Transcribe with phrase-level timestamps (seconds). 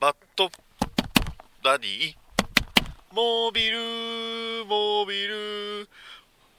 [0.00, 0.48] バット
[1.64, 2.14] ダディ
[3.12, 5.88] モビルモビル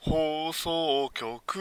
[0.00, 1.60] 放送局。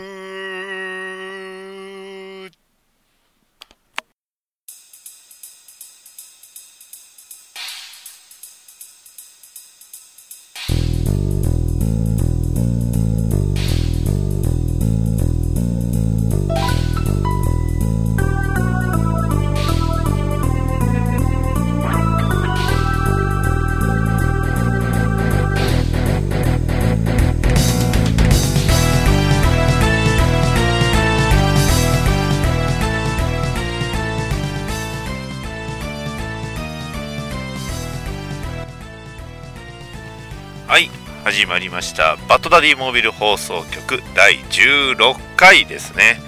[41.50, 42.16] まりました。
[42.28, 46.22] バッドダディモービル放送局第16回ですね。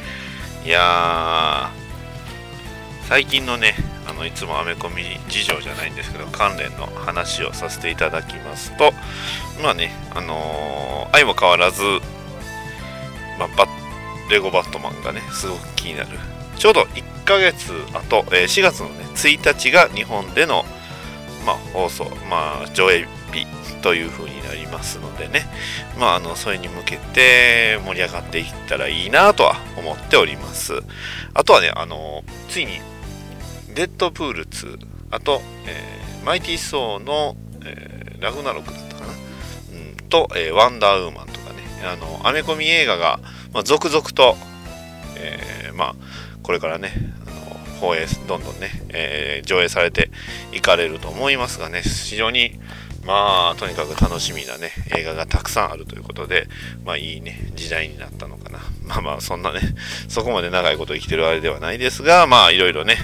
[0.66, 1.70] いや
[3.08, 3.76] 最近のね
[4.08, 8.94] あのいつもアメコミ事情じゃないんですけど関連の話をさせていただきますと
[9.62, 11.84] まあねあのー、相も変わらず、
[13.38, 13.68] まあ、バ
[14.32, 16.10] レゴバットマンがねすごく気になる。
[16.58, 20.66] ちょうど1ヶ月後、えー、4月のね1日が日本での
[21.46, 23.46] まあ、放送、まあ、上映日
[23.82, 25.46] という風になりますのでね、
[26.00, 30.74] まあ、あのそれに向けて盛り上がっていったらいいなとは思っております。
[31.34, 32.80] あとはねあのついに
[33.74, 34.80] デッドプール2
[35.12, 41.62] あと、えー、マイティー・ソーの、えー、ラグナロクだったかな、うん、と、えー、ワンダーウーマンとかね。
[41.84, 43.20] あのアメコミ映画が、
[43.54, 44.36] まあ、続々と、
[45.16, 45.96] えまあ、
[46.44, 46.92] これからね
[47.82, 50.12] 放映どんどんね、えー、上映されて
[50.54, 52.60] いかれると思いますがね非常に
[53.06, 56.48] まあとにかく楽しみなね映画がたくさんあるということで
[56.84, 58.60] まあいいね時代になったのかな。
[58.86, 59.62] まあまあそんなね
[60.08, 62.98] そこまで長いこと生きてるあれではないですがまあいろいろね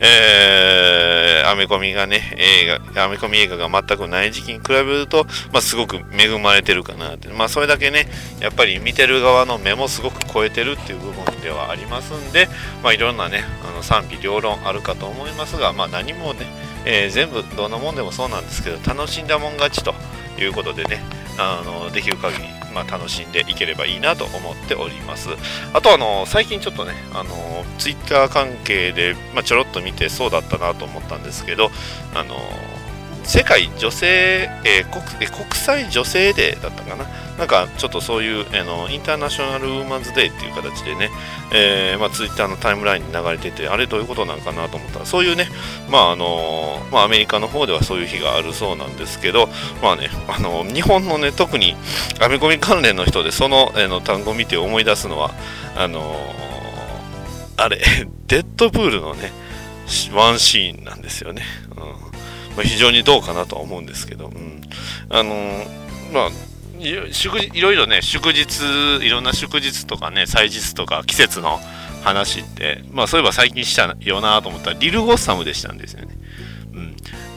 [0.00, 7.28] えー、アメコミがね映画アメコミ映画が全くない時期に比べるとまあすごく恵まれてるかなって。
[7.28, 8.06] まあそれだけね
[8.40, 12.48] やっぱり見てる側の目もすごく超えてるっていう部分ではありますんで
[12.82, 16.46] まあいろんなねあの賛否両論あるかと思いますがまあ何もね
[16.84, 19.94] えー、全部どんなもんでもそうなんですけど楽しんだもん勝ちと
[20.38, 21.00] いうことでね
[21.38, 25.30] あのできる限り、まあ、楽しんでいければいいなと思っております。
[25.72, 27.30] あとあの最近ちょっとねあの
[27.78, 31.70] ツイッター関係で、まあ、ちょろっと見てそうだったなと思ったんですけど
[32.14, 32.36] あの
[33.24, 37.06] 世界女性、えー、国国際女性デーだったかな？
[37.38, 41.10] なんかちょっとそういうあのインターナショナルウーマンズデーっていう形でね、
[41.52, 45.48] えーまあ、ツイッターのタイムラインに流れててあれどういうことなのかなと思ったらそういうね、
[45.90, 49.48] まああのまあ、アメリカの方ではそういう日があるそうなんですけど、
[49.82, 51.74] まあね、あの日本のね特に
[52.20, 55.30] アメコミ関連の人でその,、えー、の単語を見て思い出すのは
[55.74, 56.14] あの
[57.56, 57.80] あれ
[58.26, 59.30] デッドプールのね
[60.14, 61.42] ワンシーンなんですよね。
[62.56, 64.60] まあ、非常にどうかなとは思うんですけど、うん、
[65.08, 65.34] あの
[66.12, 66.30] まあ
[67.12, 68.64] 祝いろいろね祝日
[69.00, 71.60] いろんな祝日とかね祭日とか季節の
[72.02, 76.16] 話ってまあそういえば最近したよなと思ったらリル・ゴッサムでしたんですよね。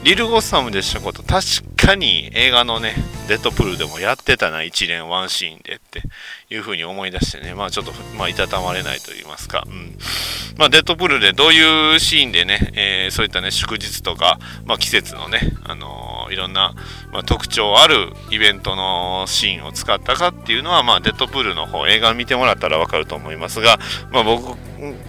[0.06, 1.44] リル・ゴッサムでしたこと確
[1.76, 2.94] かに映画のね
[3.28, 6.04] デッドプールでもやってたな一連ワンシーンでって
[6.54, 9.98] いうふうに思い出してねまあちょっとまあいたたまれないと言いますかうん。
[10.58, 16.74] まあ、デッドプールでどういうシーンでね、えー、そういったね、祝日とか、まあ、季節のね、あのー、いろんな、
[17.12, 23.80] まあ、特徴あるイベントのシーンを使ったかっていうのは、まあ、デッドプールの方、映画見てもらったらわかると思いますが、
[24.12, 24.58] まあ、僕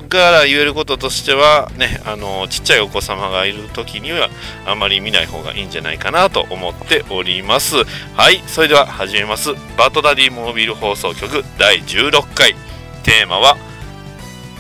[0.09, 4.31] から言えることとしては、ね、あの、ちっちゃいお子様がいる時には、
[4.67, 7.85] あまり見ない方がいいんじゃないかなと思っております。
[8.15, 9.55] はい、それでは始めます。
[9.77, 12.55] バッドダディモービル放送局第16回。
[13.03, 13.57] テーマは、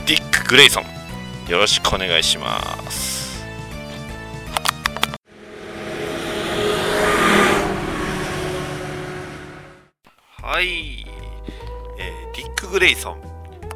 [0.06, 0.84] ディック・グレイソン
[1.50, 3.44] よろしくお願いします
[10.40, 11.04] はい、
[11.98, 13.20] えー、ディック・グレイソン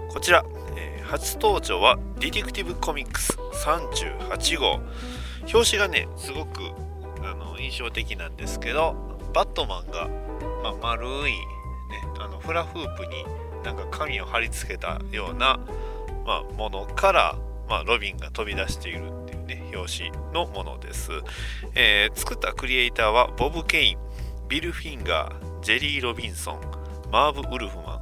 [0.09, 0.45] こちら、
[1.11, 3.33] 初登場はディティクティブ・コミックス
[3.65, 4.81] 38号
[5.53, 6.61] 表紙がねすごく
[7.23, 8.95] あの印象的なんですけど
[9.35, 10.09] バットマンが、
[10.63, 11.39] まあ、丸い、ね、
[12.19, 13.25] あのフラフープに
[13.65, 15.61] なんか紙を貼り付けたような
[16.31, 17.37] まあ、ものから、
[17.69, 21.11] まあ、ロビンが飛び出しているっていうね、表紙のものです。
[21.75, 23.99] えー、作ったクリエイターはボブ・ケイン、
[24.49, 26.61] ビル・フィンガー、ジェリー・ロビンソン、
[27.11, 28.01] マーブ・ウルフマン、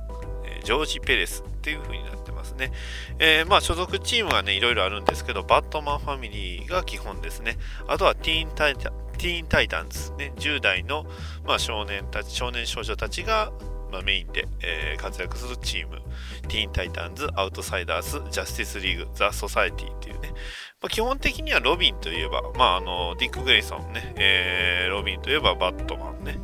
[0.63, 2.18] ジョージ・ペレスっていう風になって
[2.59, 2.73] ね。
[3.19, 7.57] えー、まあ所属チームはね、いろいろあるんですけど、バットマンファミリーが基本ですね。
[7.87, 11.05] あとはティーンタイタティーンタイタンズ、ね、10代の、
[11.45, 13.53] まあ、少年たち、少年少女たちが、
[13.91, 16.01] まあ、メインで、えー、活躍するチーム。
[16.49, 20.31] ティーンタイタンズ、アウトサイダーズ、ジャスティスリーグ、ザ・ソサエティっていうね、
[20.81, 26.39] まあ、基本的にはロビンといえば、まあ、あのディック・グレイソンね、えー、ロビンといえばバットマンね。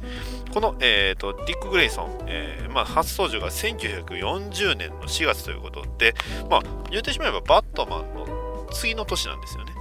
[0.54, 6.14] この、えーと、ディック・グレイソン、えーまあ、初登場が1940年の4月ということで、
[6.48, 6.62] まあ、
[6.92, 9.72] 言ってしまえばバットマンの次の年なんですよね。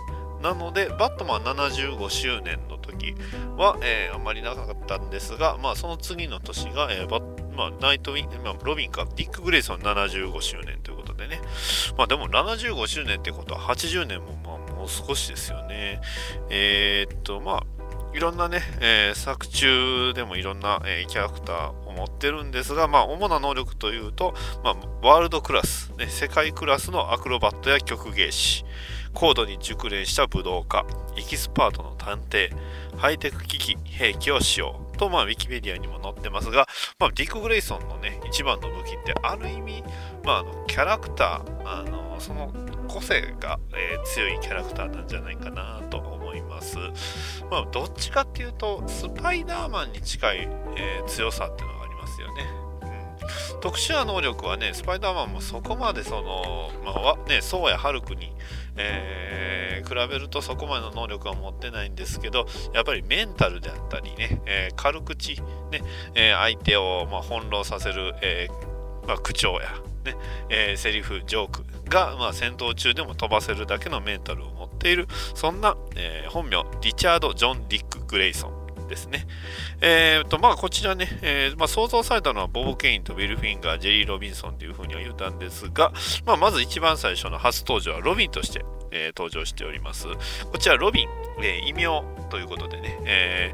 [0.41, 3.15] なので、バットマン75周年の時
[3.55, 7.21] は、えー、あまりなかったんですが、まあ、その次の年が、えーバ
[7.55, 11.39] まあ、ナイトウィン、まあ、ロビンか、ディック・グレイソン75周年ということでね。
[11.97, 16.01] まあ、でも75周年ってことは80年も、まあ、もう少しですよね。
[16.49, 17.63] えー、っと、まあ、
[18.13, 28.65] いろんなね、えー、作中でもいろんな、えー、キャラクターを持ってるんですが、まあ、主な能力というと、まあ、ワールドクラス、ね、世界クラスのアクロバットや曲芸師、
[29.13, 30.85] 高度に熟練した武道家、
[31.17, 32.49] エキスパートの探偵、
[32.97, 34.83] ハイテク機器、兵器を使用。
[34.97, 36.67] と、まあ、ウィキペディアにも載ってますが、
[36.99, 39.83] まあ、ディック・グレイソンのね、一番の武器って、ある意味、
[40.23, 42.53] まあ、あのキャラクター、あのその
[42.87, 46.77] 個性が、えー、強いキャラクターなんじゃないかなと思いますいます。
[47.49, 52.63] まあ、どっちかっていうと、スパイダーマンに近い、えー、強さっていうのがありますよね。
[53.61, 58.33] 特殊な能力はね、スパイダーマンもそこまでその、まあ、ね、そうやハルクに、
[58.75, 65.41] えー、比べるとそこまでの能力は持ってないんですけど、やっぱりメンタルであったりね、えー、軽口、
[65.71, 65.81] ね、
[66.15, 68.49] え、相手を、ま、翻弄させる、え
[69.07, 69.69] まあ、口調や、
[70.03, 70.17] ね、
[70.49, 78.63] えセリフ、ジョークが、まあ、戦闘中でも飛ばせるだけのメンタルを持っている、そんな、え本名、リチャード・ジョン・ディック・グレイソン。
[78.87, 79.25] ですね。
[79.81, 85.91] えー、と、まあ、こちらね、えー、まあ、想像されたのはボブ・ケインとウィル・フィンガー、ジェリー・ロビンソンというふうには言ったんですが、
[86.25, 90.07] まあ、まず一番最初の初登場はロビンとして、えー、登場しております。
[90.51, 91.09] こちらロビン、
[91.41, 93.53] え異名ということでね、え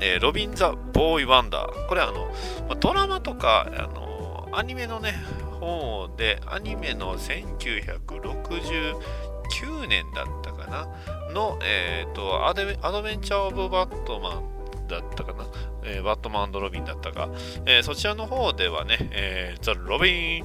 [0.00, 1.88] えー、ロビン・ザ・ボーイ・ワンダー。
[1.88, 2.26] これはあの、
[2.68, 5.14] まあ、ドラマとか、あのアニメのね、
[5.56, 10.88] 方で、アニメの1969年だったかな、
[11.32, 12.64] の、えーと、アド
[13.02, 14.56] ベンチャー・オブ・バットマン
[14.88, 15.46] だったかな、
[15.84, 17.28] えー、バットマンロビンだったか、
[17.66, 20.44] えー、そちらの方ではね、えー、ザ・ロビン、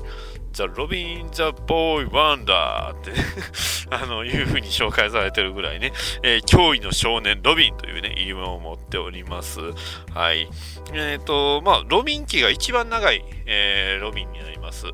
[0.53, 3.11] ザ・ロビン・ザ・ボーイ・ワンダーって
[3.89, 5.93] あの、いう風に紹介されてるぐらいね、
[6.23, 9.59] えー、驚異の少年ロビンというね、異名を持っております。
[10.13, 10.47] はい。
[10.93, 14.87] えっ、ー、と、まあ、ロビン期が一番長い、えー、ロビンになります。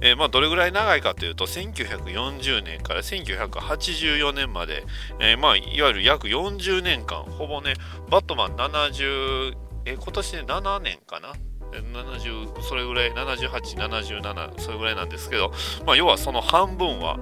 [0.00, 4.84] え、まあ、どれぐらい長いかというと、1940年から1984年まで、
[5.20, 7.74] え、まあ、いわゆる約40年間、ほぼね、
[8.10, 9.54] バットマン70、
[9.84, 11.32] え、今年で7年かな
[11.80, 15.52] 70それぐらい7877それぐらいなんですけど、
[15.86, 17.18] まあ、要はその半分は、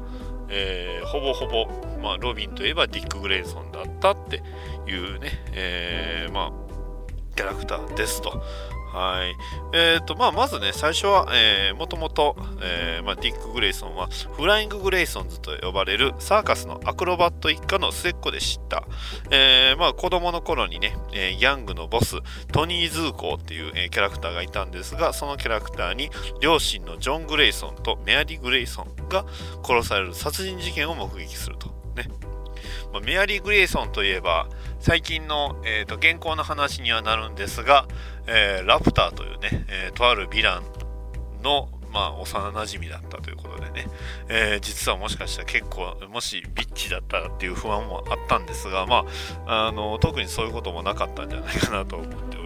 [0.49, 1.69] えー、ほぼほぼ、
[2.03, 4.43] まあ、ロビンといえばディック・グレイソンだったって
[4.89, 6.71] いうね、えー、まあ
[7.37, 8.43] キャラクターですと。
[8.93, 9.37] はい。
[9.73, 18.85] えっ、ー、と、まあ、まずね、最初は、えー、もともと、えー、まあ、ディック・グレイソンは、フライング・グレイソンズと呼ばれるサーカスのアクロバット一家の末っ子でした。
[19.31, 22.17] えー、まあ、子供の頃にね、えー、ギャングのボス、
[22.53, 26.11] トニー・ズーコーっていう、えー、キャラクターがいたんですが、そのキャラクターに、
[26.41, 29.25] 両親のジョン・グレイソンとメアリー・グレイソンが
[29.65, 31.69] 殺される殺人事件を目撃すると。
[31.97, 32.09] ね。
[32.93, 34.49] ま、メアリー・グレイソンといえば、
[34.79, 37.87] 最近の、えーと、現行の話にはなるんですが、
[38.27, 43.87] えー、ラプターというね、えー、とあるヴィランの、まあ、幼馴染だったということでね、
[44.29, 49.05] えー、実はもしかしたら結構、もしビッチだったらっていう不安もあったんですが、ま
[49.47, 52.40] あ、あの特にそういうこともなかったんじゃないかなと思って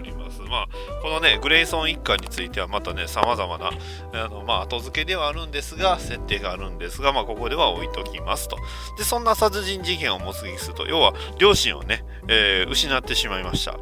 [0.44, 0.62] ま。
[0.62, 0.68] あ、
[1.02, 3.70] このね、グレイソン一家についてはまたね、様々な、
[4.12, 8.56] あのまあ、後付けではあるんですが、設定があるんですが、まあ、ここでは置いときますと。
[8.98, 13.72] で、そんな殺人事件を目撃すると、要は、両親をね、えー、失ってしまいました。
[13.72, 13.78] うん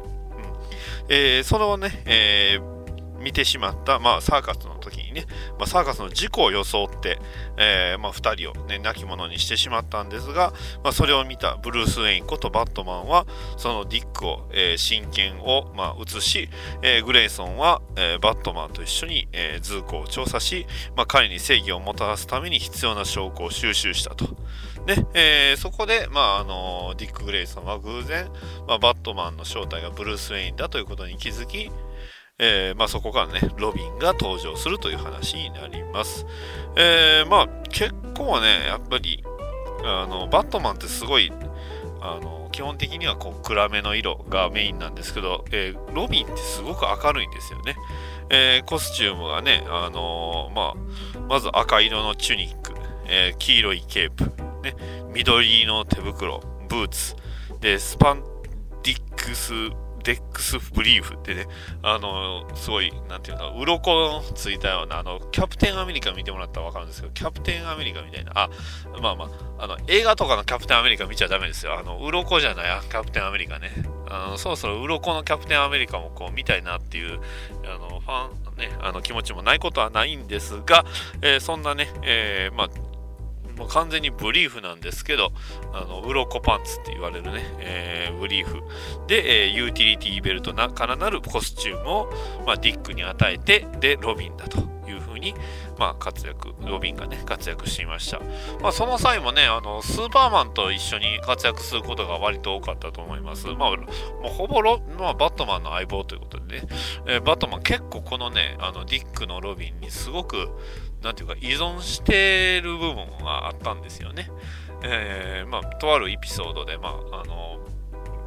[1.09, 2.73] えー、そのね、えー
[3.23, 5.25] 見てしまった、まあ、サーカスの時ね、
[5.57, 7.19] まあ、サーカスの事故を装って、
[7.57, 10.53] えー、まあ、2人を、ね、亡き者にしてしまったんですが、
[10.83, 13.25] まあ、それを見たブルース・ウェインことバットマンは
[13.57, 16.49] そのディックを、えー、真剣を、ま、移し、
[16.81, 20.65] え、グレイソンは、えバットマンと一緒に、えー、ズーコを調査し、
[20.95, 24.25] ま、彼に正義をもたらすために必要な証拠を収集したと。
[24.85, 28.29] ねえー、そこで、まああのディック・グレイソンは偶然、
[28.67, 31.71] まあ、バットマンの正体がブルース・ウェインだということに気づき、
[32.45, 36.25] えー、まあ、そこからね、ロビンが登場するという話になります。
[36.75, 39.23] えー、まあ、結構ね、やっぱり、
[39.85, 41.31] あの、バットマンってすごい、
[42.01, 47.77] あの、基本的にはこう暗めの色がメインなんですけど、えー、ロビンってすごく明るいんですよね。
[48.29, 52.73] え、コスチュームがね、あの、まあ、まず赤色のチュニック、
[53.07, 54.25] え、黄色いケープ、
[54.63, 54.75] ね、
[55.13, 57.15] 緑の手袋、ブーツ、
[57.61, 58.23] で、スパン
[58.83, 59.53] ディックス
[60.03, 61.47] デックスブリーフってね、
[61.81, 68.49] あの、すごい、なんていうの、鱗のついたような、あの、キャプテンアメリカ見てもらったらわかるんですけど、キャプテンアメリカみたいな、あ、
[69.01, 69.25] まあま
[69.57, 71.79] あ、あの、映画とかのキャプテンアメリカ見ちゃダメですよ。
[71.79, 73.71] あの、鱗じゃない、キャプテンアメリカね。
[74.09, 77.19] あの、そろそろ鱗のキャプテンアメリカもこう見たいなっていう、
[77.65, 80.85] あの、ファン、ね、あの気持ちもないことはないんですが、
[81.21, 82.69] えー、そんなね、えー、まあ、
[83.63, 85.31] もう完全にブリーフなんですけど、
[85.73, 88.61] あの、鱗パンツって言われるね、えー、ブリーフ
[89.07, 92.13] で、えー、ユーティリティベルトなからなるコスチュームを、
[92.45, 95.33] まあ、ディックに与えて、で、ロビンだというふうに、
[95.79, 98.19] まあ、活躍、ロビンがね、活躍していました。
[98.61, 103.47] まあ、その際もね、あの、スーパーマンと一緒に活躍することが割と多かったと思います。
[103.47, 103.75] まあ、も
[104.25, 106.67] うほぼロ、まあ、バットマンの相棒ということでね、
[107.07, 110.49] えー、バットマン結構このね、あの、ディックのロビンにすごく、
[111.03, 114.29] なんていうか依存してる部分があったんですよね。
[114.83, 117.59] えー、まあ、とあるエピソードで、まあ、あの、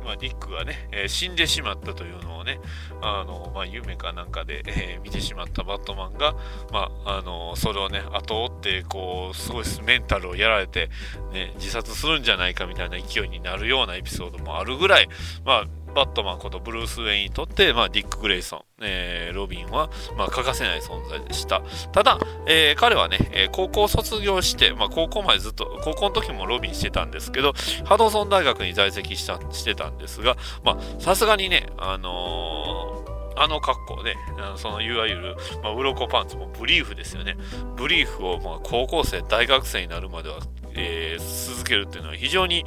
[0.07, 2.61] まあ、ディックがね、えー、死んでしまったというのをね、
[3.03, 6.35] あの、まあ、夢かなんかで、えー、見てしまったバットマンが、
[6.73, 10.91] まあ、あの、それをね、後追って、こう、すごいメンタルをやられて、
[11.33, 15.09] ね、自殺するんじゃないかみたいな勢いになるようなエピソードもあるぐらい、
[15.45, 21.63] まあ、バットマンことブルース・ウェインにとって、まあ、ディック・グレイソン、えー、ロビンは、まあ、欠かせない存在でした。
[21.91, 27.55] ただ、えー、彼はね、えー、高校卒業して、まあ、高校までずっと、高校の時もロビンしてたんですけど、
[27.87, 33.03] ハドソン大学に在籍したしてたんですが、まあ、さすがにね、あの
[33.39, 34.17] あの格好で、
[34.57, 37.37] そのいわゆる、まあ、鱗パンツもブリーフですよね。
[37.77, 40.41] ブリーフを、まあ、高校生、大学生になるまでは、
[40.75, 42.65] えー、続けるっていうのは非常に、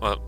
[0.00, 0.18] まあ、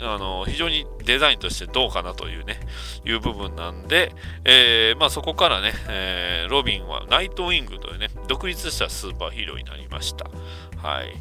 [0.00, 2.60] あの、非常にデザインとしてどうかなというね、
[3.04, 4.12] いう部分なんで、
[4.44, 10.30] えー、まあそこからね、えー、ロビンはナイトウィングというね、独立したスーパーヒーローになりました。
[10.76, 11.14] はい。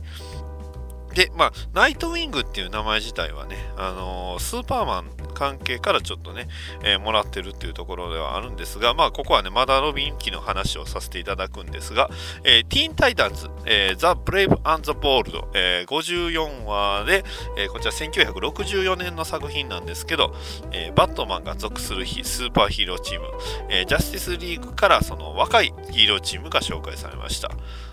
[1.13, 6.47] で、まあ、ナイトウィングっていう名前自体はね、あのー、スーパーマン関係からちょっとね、
[6.83, 12.09] えー、もらってるっていうところではあるんですが、まあ、ここはね、まだロビン期の話をさせていただくんですが、
[12.43, 17.23] えー、ティーンタイタンズ、えー、ザ・ブレイブ・アン・ザ・ボールド、えー、54話で、
[17.57, 20.33] えー、こちら1964年の作品なんですけど、
[20.71, 23.27] えー、バットマンが属するスーパーヒーローチーム、
[23.69, 27.49] えー、ジャスティスリーグからその若いヒーローチームが紹介されました。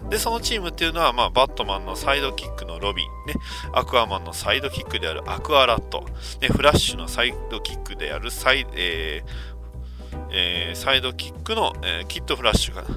[0.09, 3.35] で、そのチームっていうのは、まあ、バットマンのサイドキックのロビン、ね、
[3.73, 6.05] アクアマンのサイドキックであるアクアラット、
[6.41, 9.51] ね、フラッシュのサイドキックであるサイ,、えー
[10.31, 12.89] えー、サイドキックの、えー、キットフラッシュかな、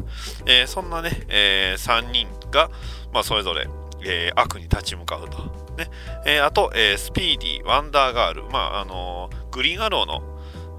[0.46, 2.70] えー、そんなね、えー、3人が、
[3.12, 3.68] まあ、それぞれ、
[4.06, 5.38] えー、悪に立ち向かうと。
[5.78, 5.90] ね。
[6.26, 10.22] えー、あと、えー、スピーディー、ワンダーガール、まああの、グリーンアローの、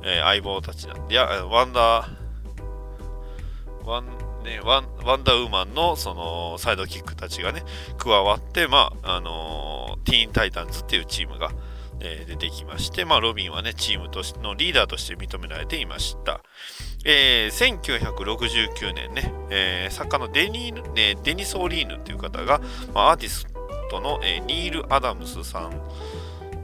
[0.04, 2.14] えー、相棒たちなんで、いや、ワンダー、
[3.84, 7.62] ワンね、ワンワンダーウーマンのそのサイドキックたちがね、
[7.96, 11.50] 加わって、まあ、あの、ティーンタイタンズっていうチームが、
[12.00, 16.40] えー、出てきまして、まあ、ロビンはね、チームとしのリーダーとして認められていました。
[17.06, 22.60] えー、1969年ね、えー、作家のデニー、ね、デニス・オニールっていう方が、
[22.92, 23.46] まあ、アーティス
[23.90, 25.80] トの、えー、ニール・アダムスさん、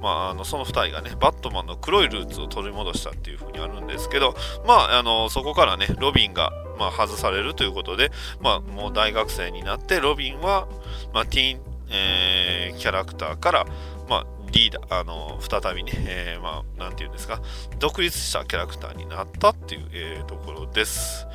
[0.00, 4.34] まあ、あのその2人がね、バットマンの黒いルーツを取り戻したっていう風にあるんですけど、
[4.66, 10.68] まあ、あのそこからね、ロビンが、まあ、外されるということで、まあ、もう大学生になって、ロビンは、
[11.12, 13.66] まあ、ティーン、えー、キャラクターから、
[14.08, 17.40] まあ、リーダー、あの、再びね、えー、まあ、なんていうんですか、
[17.78, 21.26] 独立したキャラクターになったっていう、えー、ところです。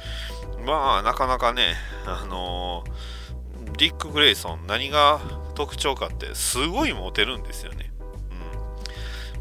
[0.65, 5.19] まあ、なかなかね、あのー、ディック・グレイソン、何が
[5.53, 7.84] 特徴かって、すごいモテるんですよね。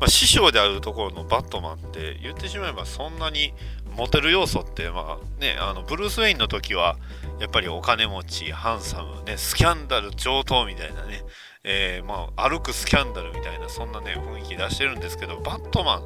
[0.01, 3.53] まあ、師匠であるところのバットマンって言ってしまえばそんなに
[3.97, 6.97] モテる要素ってまあねあのブルース・ウェインの時は
[7.41, 11.23] やっぱりお金持ちハンサムねスキャンダル上等みたいなね、
[11.63, 16.03] えー、まあ歩くスキャンダルみたいなそんなね雰囲気出してるんですけどバットマ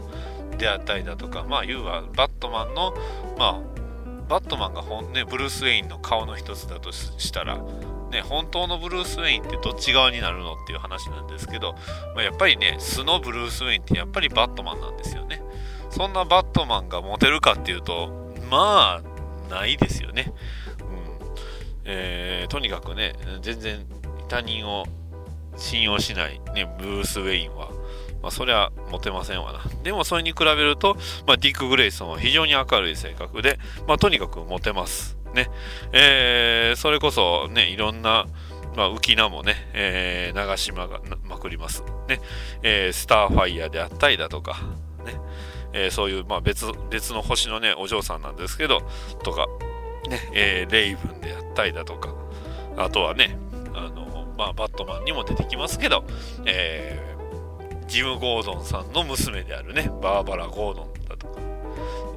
[0.55, 2.95] ンであったりだとかまあ要はバットマンの
[3.39, 3.79] まあ
[4.29, 7.59] バットマンが本、ね、ブルース・ウェインの顔の一つだとしたら
[8.11, 11.75] ね、本当のブルース・ウェインってどっち側になるのっていう話なんですけど、
[12.15, 15.43] まあ、やっぱりね、素のブルース・ウェインってやっぱりバットマンなんですよね。
[15.91, 18.09] そんなバットマンがモテるかっていうと、
[18.51, 20.33] まあ、ないですよね。
[20.81, 21.29] うん
[21.85, 23.87] えー、とにかくね、全然
[24.29, 24.85] 他人を
[25.57, 27.71] 信用しない、ね、ブルース・ウェインは、
[28.23, 29.61] まあ、そりゃモテませんわな。
[29.83, 30.97] でもそれに比べると、
[31.27, 35.18] まあ、ディック・グレイソンは非常に明るい性格で、まあ、とにかくモテます。
[35.35, 35.51] ね。
[35.93, 38.27] えー、それこそね、いろんな、
[38.77, 41.83] まあ、浮き名もね、えー、長島がまくります。
[42.09, 42.21] ね。
[42.63, 44.59] えー、スターファイヤーであったりだとか、
[45.05, 45.15] ね。
[45.73, 48.81] えー、そういう、まあ、別別の星のねお嬢さんなんですけど
[49.23, 49.47] とか、
[50.09, 52.15] ねえー、レイブンであったりだとか
[52.79, 53.39] あとはね
[53.75, 56.05] あの、まあ、バットマンにも出てきますけど、
[56.47, 61.41] えー、ジム・ゴードンさんの娘であるね、バーバラ・ゴードンだとか、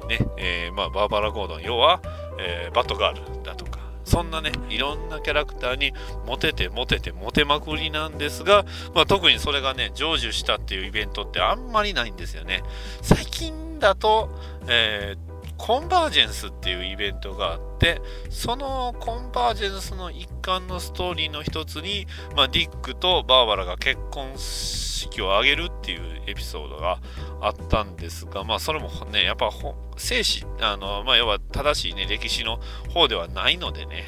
[0.06, 2.00] ね、えー、まあ、バーバラ・ゴードン、要は、
[2.38, 5.92] えー、バトガールだとか、そんなね、いろんなキャラクターに
[6.26, 12.62] モテてモテてモテまくりなんですが、まあ、特にそれがね、成就したっていうイベントってあんまりないんですよね。
[13.00, 14.30] 最近だと、
[14.68, 26.98] えーコンバージェンスっていうイベントがあってそのコンバージェンスの一環のストーリーの一つに、まあ、ディックとバーバラが結婚式を挙げるっていうエピソードが
[27.42, 29.50] あったんですが、まあ、それもねやっぱ
[29.96, 32.60] 生死あの、まあ、要は正しい、ね、歴史の
[32.94, 34.06] 方ではないのでね、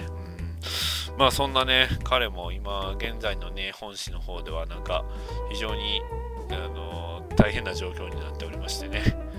[1.12, 5.04] うん、まあそんなね彼も今現在のね本誌の方ではなんか
[5.50, 6.00] 非常に
[6.50, 9.33] あの大変な状況になっておりましてね。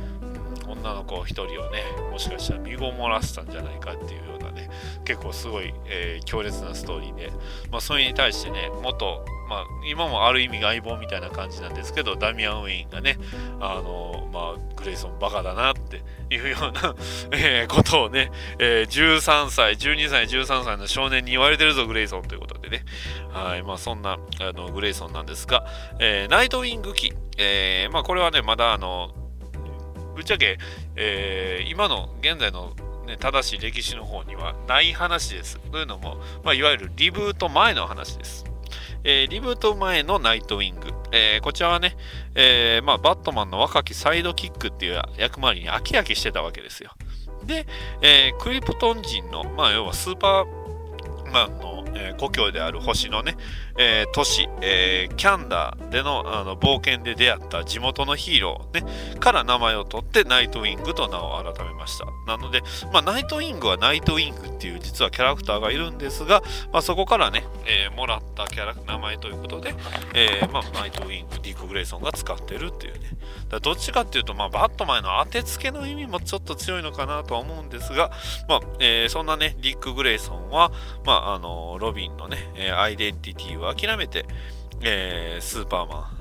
[0.67, 4.69] 女の子1人をねもしかしたら身ごもらせたんじゃないかっていうようなね
[5.03, 7.31] 結構すごい、えー、強烈なストーリーで、
[7.72, 13.17] まあ、それに対してね元まあ、今もある意味相棒みたいな感じなんですけどダミアン・ウィーンがね
[13.60, 16.01] あの、まあ、グレイソンバカだなって
[16.34, 16.95] いうような
[17.31, 22.84] え、ことをね、えー、13歳12歳13歳の少年に言われてるぞグレイソンということでね。
[23.31, 25.65] はいまあそんなあのグレイソンなんですが、
[26.00, 29.12] えー、ナイトウィング機、えー、まあこれはねまだあの
[30.15, 30.57] ぶっちゃけ、
[30.95, 32.74] えー、今の現在の、
[33.05, 35.60] ね、正しい歴史の方にはない話です。
[35.72, 38.45] というのも、まあ、いわゆるリブート前の話です。
[39.03, 40.88] えー、リブート前のナイトウィング。
[41.12, 41.95] えー、こちらはね、
[42.34, 46.91] えー、まあ、バットマンの若きサイドキックっていう役回りに飽き飽きしてたわけですよ。
[47.45, 47.67] で、
[48.01, 53.38] えクリプトン人の、まあ、要はスーパーマンの、え故郷である星のね、
[53.77, 62.05] えー、都市、えー、キャンダーでのあの冒険で出会った地元のヒーロー、ね、から名前を取ってナイトウィングと名を改めました。
[62.25, 62.62] なので、
[62.94, 66.41] まあ、ナイトウィングはナイトウィングっていう実はキャラクターがいるんですが、
[66.72, 69.75] まあ、そこからね、えー、もらったキャラ名前ということで、
[70.13, 73.01] えまあ、ナイトウィング、ディック・グレイソンが使ってるっていうね。
[73.50, 78.12] だどっちかっていうと、まあ、バットマンの当てつけの意味もちょっと強いのかなとは思うんですが、
[78.48, 80.72] まあえそんなね、ディック・グレイソンは、
[81.05, 82.38] まあ、あのロビンのね、
[82.72, 84.25] アイデンティティは諦めて、
[84.81, 86.12] えー、スーパーマ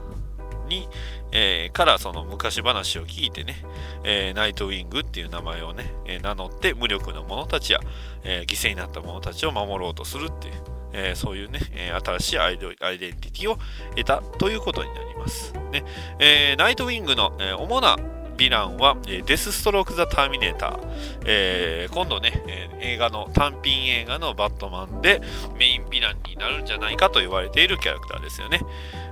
[0.64, 0.88] ンに、
[1.32, 3.56] えー、からその昔話を聞いてね、
[4.04, 7.80] えー、ナイトウィングっていう名前をね、え名乗って無力な者たちや、
[8.22, 10.54] え犠牲になった者たちを守ろうとするっていう、
[10.92, 13.58] えそういうね、え新しいアイデンティティを
[13.96, 15.52] 得たということになります。
[15.72, 15.84] ね
[16.18, 17.96] えナイトウィングの、え主な
[18.36, 20.80] ヴィランは、えデス・ストローク・ザ・ターミネーター、
[21.26, 25.20] えー、今度ね、えー、映画の単品映画のバットマンで
[25.58, 28.60] メインヴィランになるんじゃないかと言われているキャラクターですよね。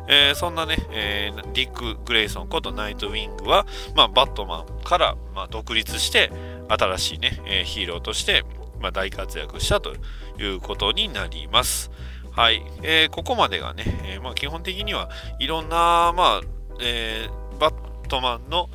[0.08, 6.30] えー、そんなね、えー、ディック・グレイソンことナイト・ウィングは、まあ、バットマンから、まあ、独立して
[6.68, 8.44] 新しいね、えー、ヒーローとして、
[8.80, 9.94] まあ、大活躍したと
[10.38, 11.90] いうことになります。
[12.32, 16.40] はい、えー、ここまでがね、えーまあ、基本的にはいろんな、まあ
[16.80, 17.74] えー、バッ
[18.08, 18.70] トマンの、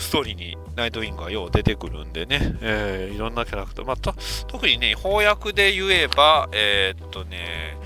[0.00, 4.14] ストーリーにナイトウィングがよう出てくるんでね、えー、いろんなキャラクター、また、
[4.48, 7.76] 特にね、翻訳で言えば、えー、っとね、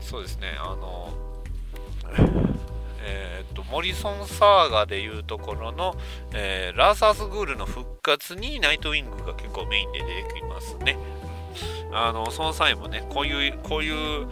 [0.00, 1.14] そうですね、あの、
[3.02, 5.96] えー、っと、モリソンサーガでいうところの、
[6.32, 10.96] えー、ラーサースグールの復活にナイトウィングが結構メインで出てきますね。
[11.92, 14.26] あの、その際もね、こういう、こういう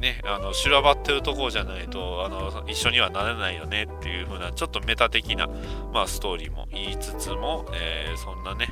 [0.00, 5.48] ね、あの修羅場ってるところじゃないとあの一緒にはなれないよねっていう風なちょっとメタ的な、
[5.92, 8.68] まあ、ストーリーも言いつつも、えー、そんなね、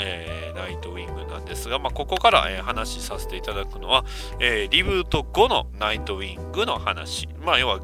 [0.00, 4.04] えー、ナイトウィングなんですが、まあ、ここから、えー、話しさせていただくのは、
[4.40, 7.80] えー、リブート後のナイトウィングの話、まあ、要は、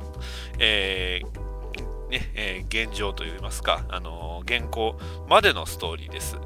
[0.59, 1.21] え
[2.09, 6.37] ねえー、現状といいますか、あのー、現行までのストーリーです。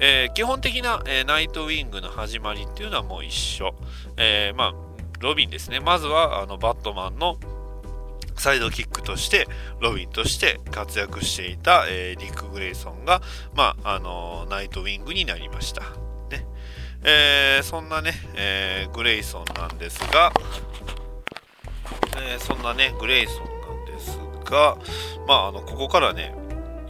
[0.00, 3.72] えー、基本的な、えナイトウィングの始まりっていうのはもう一緒。
[4.16, 4.91] えまあ
[5.22, 5.80] ロビンですね。
[5.80, 7.38] まずはあのバットマンの
[8.36, 9.46] サイドキックとして
[9.80, 13.22] ロビンとして活躍していた、えー、リック・グレイソンが、
[13.54, 15.82] まああのナイトウィングになりました。
[16.30, 16.44] ね
[17.04, 20.32] えー、そんなね、え、グレイソンなんですが、
[22.16, 24.76] えそんなねグレイソンなんですが、
[25.26, 26.34] まあ、あのここからね、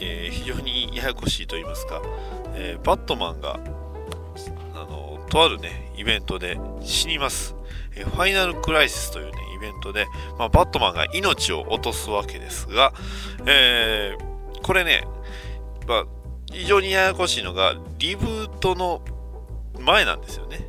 [0.00, 2.00] え非常にややこしいと言いますか、
[2.54, 3.60] えバットマンが
[4.74, 7.54] あのとあるねイベントで死にます。
[7.96, 10.06] えファイナルクライシスというね、イベントで、
[10.38, 12.92] まあ、バットマンが命を落とすわけですが、
[13.46, 15.06] えー、これね、
[15.86, 16.04] まあ、
[16.50, 19.02] 非常にややこしいのが、リブートの
[19.78, 20.66] 前なんですよね。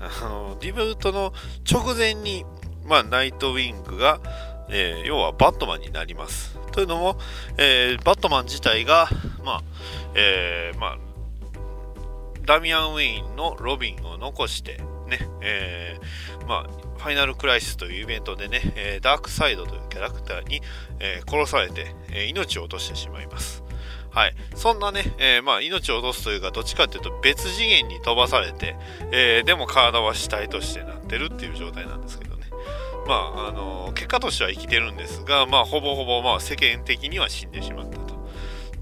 [0.00, 1.32] あのリブートの
[1.70, 2.44] 直前に、
[2.84, 4.20] まあ、ナイトウィングが、
[4.68, 6.58] えー、要はバットマンになります。
[6.72, 7.18] というのも、
[7.58, 9.08] えー、バットマン自体が、
[9.44, 9.62] まあ、
[10.14, 10.98] えー、まあ、
[12.44, 14.80] ダミアン・ウィーンのロビンを残して、
[15.12, 20.62] ね、えー、まあ、ファイナルクライシスというイベントでね、えダークサイドというキャラクターに、
[21.00, 23.62] え殺されて、え命を落としてしまいます。
[24.12, 24.34] はい。
[24.54, 28.76] そんなね、えー、まあ、命を落とすというか、どっちかっていうと別次元に飛ばされて、
[29.10, 32.42] えー、でも体は死体としてなってるっていう状態なんですけどね。
[33.06, 38.12] まあ、あのー、結果としては生きてるんですが、まあ、ほぼほぼ、まあ、世間的には死んでしまったと。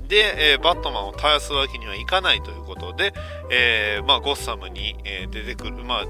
[0.09, 3.15] で、え、バットマンを絶やすわけにはいかないということで、
[3.53, 6.07] えー、まあ、ゴッサムに、え、出てくる、まあ、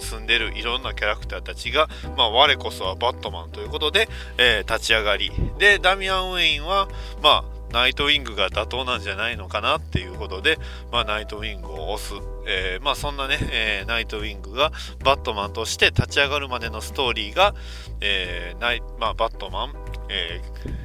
[0.00, 4.08] 住んでるいろんなキャラクターたちが、まあ、我こそはバットマンということで、
[4.38, 6.88] えー、立ち上がり、で、ダミアン・ウェインは、
[7.22, 10.58] まあ、ナイトウィングが妥当なんじゃないのかなっていうことで、
[10.90, 12.14] まあ、ナイトウィングを押す、
[12.46, 14.72] えー、まあ、そんなね、えー、ナイトウィングが
[15.04, 17.54] バットマンとして立ち上がるまでのストーリーが、
[18.00, 19.74] えーナイまあ、バットマン、
[20.08, 20.79] えー、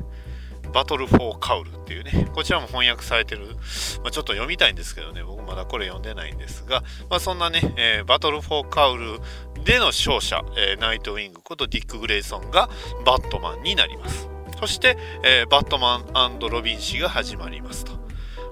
[0.75, 3.47] バトル・フォー・カウルっていうね、こちらも翻訳されてる、
[4.03, 9.19] まあ、ちょっと読みたいんですけどね、僕まだこれ読んでないんですが、まあ、そんなね、えー、バトル・フォー・カウル
[9.63, 12.69] での勝者、えー、ナイトウィングことディック・グレイソンが
[13.05, 14.27] バットマンになります。
[14.59, 17.94] そして、えー、バットマンロビン氏が始まりますと。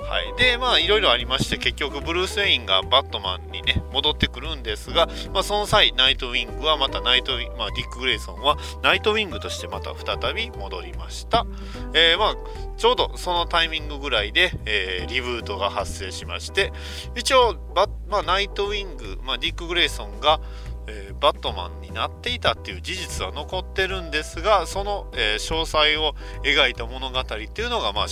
[0.09, 11.45] はい、でまあいろいろありまして結局ブルース・ウェインがバットマンにね戻ってくるんですが、まあ、その際ナイトウィングはまたナイト、まあ、ディック・グレイソンはナイトウィングとしてまた再び戻りました、
[11.93, 12.35] えー、まあ
[12.77, 16.73] ちょうどそのタイミングぐらいで、えー、リブートが発生しまして
[17.15, 20.41] 一応バ、まあ、ナイトウィング、まあ、ディック・グレイソンが
[20.87, 28.05] えー、バットマンになっていたっていう事実は残ってるんですがその、えー、詳細を描いた物語っていうのが、まあ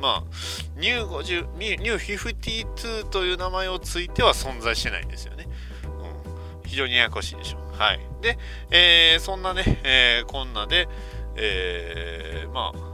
[0.00, 0.24] まあ、
[0.76, 5.46] ニュー50ニュー52という名前をついては存在してないんですよね。
[5.84, 7.76] うん、非常にややこしいでしょう。
[7.76, 8.38] はい、で、
[8.70, 10.88] えー、そんなね、えこんなで、
[11.36, 12.92] えまあ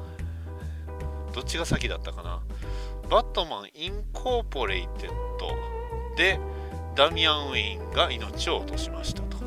[1.34, 2.40] どっちが先だったかな。
[3.08, 5.54] バットマンインコーポレイテッド
[6.16, 6.38] で、
[6.98, 9.38] ダミアン・ウェインが命を落としましたと。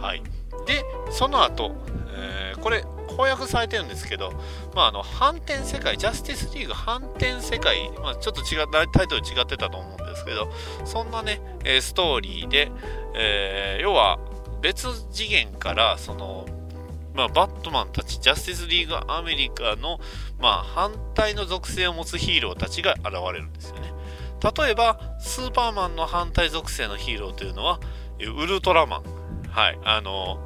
[0.00, 0.22] はい、
[0.66, 1.76] でその後、
[2.16, 4.32] えー、これ翻訳されてるんですけど、
[4.74, 10.48] まあ、あの反転世界ジャスティスリーグ反転世界、まあ、ちょっと違ったタイトル違ってたと思うんですけど
[10.84, 11.40] そんなね、
[11.80, 12.70] ストーリーで、
[13.14, 14.18] えー、要は
[14.62, 16.46] 別次元からその
[17.14, 19.98] まあ、バットマンたち、ジャスティスリーグアメリカの、
[20.38, 23.92] まあ、反対の属性を持つヒーローたちが現れるんですよね。
[24.42, 27.80] 例えば、スーパーマンの反対属性のヒーローというのは、
[28.20, 29.02] ウルトラマン。
[29.50, 30.38] はい、あの、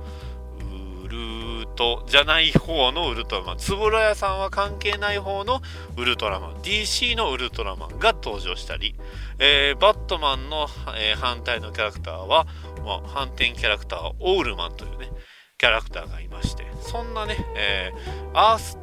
[1.05, 3.59] ウルトじゃない方のウルトラマン。
[3.59, 5.61] つぶらやさんは関係ない方の
[5.96, 6.55] ウルトラマン。
[6.62, 8.94] DC のウルトラマンが登場したり、
[9.38, 12.46] えー、バットマンの、えー、反対のキャラクターは、
[12.85, 15.11] まあ、反転キャラクターオールマンというね、
[15.59, 18.78] キャラクターがいまして、そんなね、えー、アース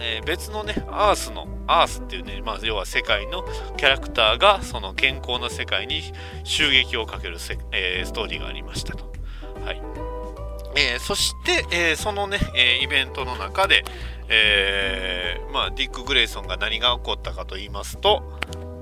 [0.00, 3.44] えー、別のね、アースの、アースっていうね、まあ、要は世界の
[3.76, 6.02] キャラクターが、その健康な世界に
[6.44, 9.04] 襲撃をかけるせ、えー、ストーリーがありましたと。
[9.64, 9.82] はい。
[10.76, 13.84] えー、そして、えー、そのね、えー、イベントの中で、
[14.28, 18.22] えー、まあ、ディック・グレイソンが何が起こったかと言いますと、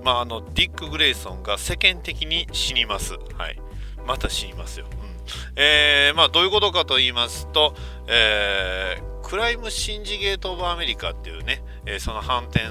[0.05, 3.15] まあ、あの、ディック・グレイソンが世間的に死にます。
[3.39, 3.59] はい。
[4.07, 4.87] また死にますよ。
[4.91, 5.15] うん。
[5.57, 7.75] えー、まあ、どういうことかと言いますと、
[8.07, 12.67] えー、クライムシンジゲート・オブ・アメリカっていうね、えー、その反転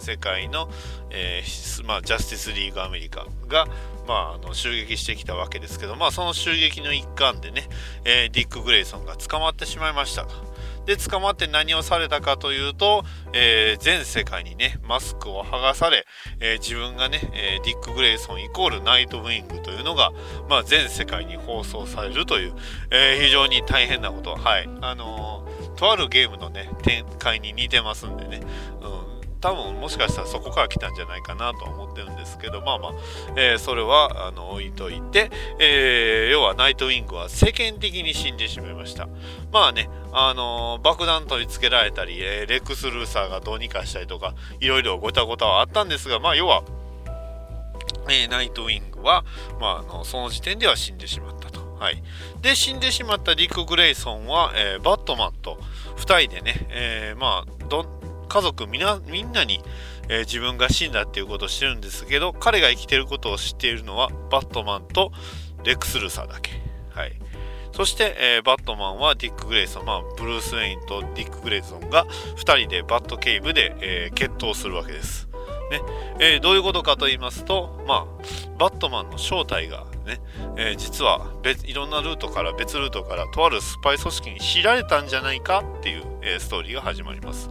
[0.00, 0.70] 世界の、
[1.10, 3.66] えー、まあ、ジャスティスリーグアメリカが、
[4.08, 7.68] まあ、あの襲撃してきたわけですけど、まあ、その襲撃の一環でね、
[8.06, 10.26] えー、ディック・グレイソンが捕まってしまいました。
[10.86, 16.06] で、捕まって何をされたかというと、えー、全世界にね、マスクを剥がされ、
[16.40, 20.10] えー、自分がね、えー、ディック・グレイソンイコールナイト・ウィングというのが、
[20.48, 22.54] まあ、全世界に放送されるという、
[22.90, 24.36] え非常に大変なこと。
[24.36, 24.68] はい。
[24.80, 25.41] あの
[25.82, 28.40] とあるゲームのね、展開に似てますんでね、
[28.82, 29.40] うん。
[29.40, 32.92] 多分もしかしたらそこから来たんじゃないかなと思ってるんですけどまあまあ、
[33.34, 39.08] えー、それはあの置いといて、えー、要はナイトウィングは世間的に死んでしまいました。
[39.50, 46.62] まあねあのー、爆弾取り付けられたり、えレックス・ルーサーがどうにかしたりとかいろいろごたごたはあったんですがまあ要は、
[48.08, 49.24] えナイトウィングは、
[49.60, 51.62] まあ、あのその時点では死んでしまったと。
[51.82, 52.00] はい、
[52.40, 55.58] で死んでしまったリック・グレイソンは、えー、バットマンと
[55.96, 57.86] 2人でね、えー、まあど
[58.28, 59.62] 家族みなみんなに、
[60.08, 65.12] えー、自分が死んだっていうことをしてるんですけど彼が生きてることを知っているのはバットマンと
[65.64, 66.52] レックス・ルーサーだけ。
[66.90, 67.12] はい
[67.72, 72.04] そして、えー、バットマンはディック・グレイソン、まあ、ブルース・ウェインとディック・グレイソンが
[72.36, 75.26] 2人でバットケイブで、えー、決闘するわけです。
[75.70, 75.80] ね
[76.20, 78.06] えー、どういうことかと言いますと、まあ、
[78.58, 80.20] バットマンの正体がね、
[80.56, 87.50] えー、実は別いろんなルートから別ルートからとあるスパイ組織に知られたんじゃないかっていう、えー、ストーリーが始まります。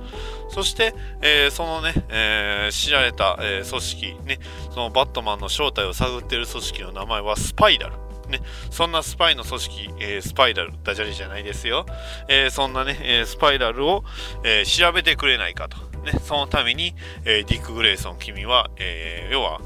[0.50, 4.40] そして、えー、そのね、え知られた、え組織ね。
[4.72, 8.12] そのバットマンの正体を探っている組織の名前はスパイラル。
[8.32, 11.86] ね、そんなスパイの組織、えー、スパイラル、ダジャレじゃないですよ。
[12.28, 14.04] えー、そんなね、えー、スパイラルを、
[14.44, 15.78] え調べてくれないかと。
[16.02, 19.62] ね、そのために、えディック・グレイソン、君は、え要は、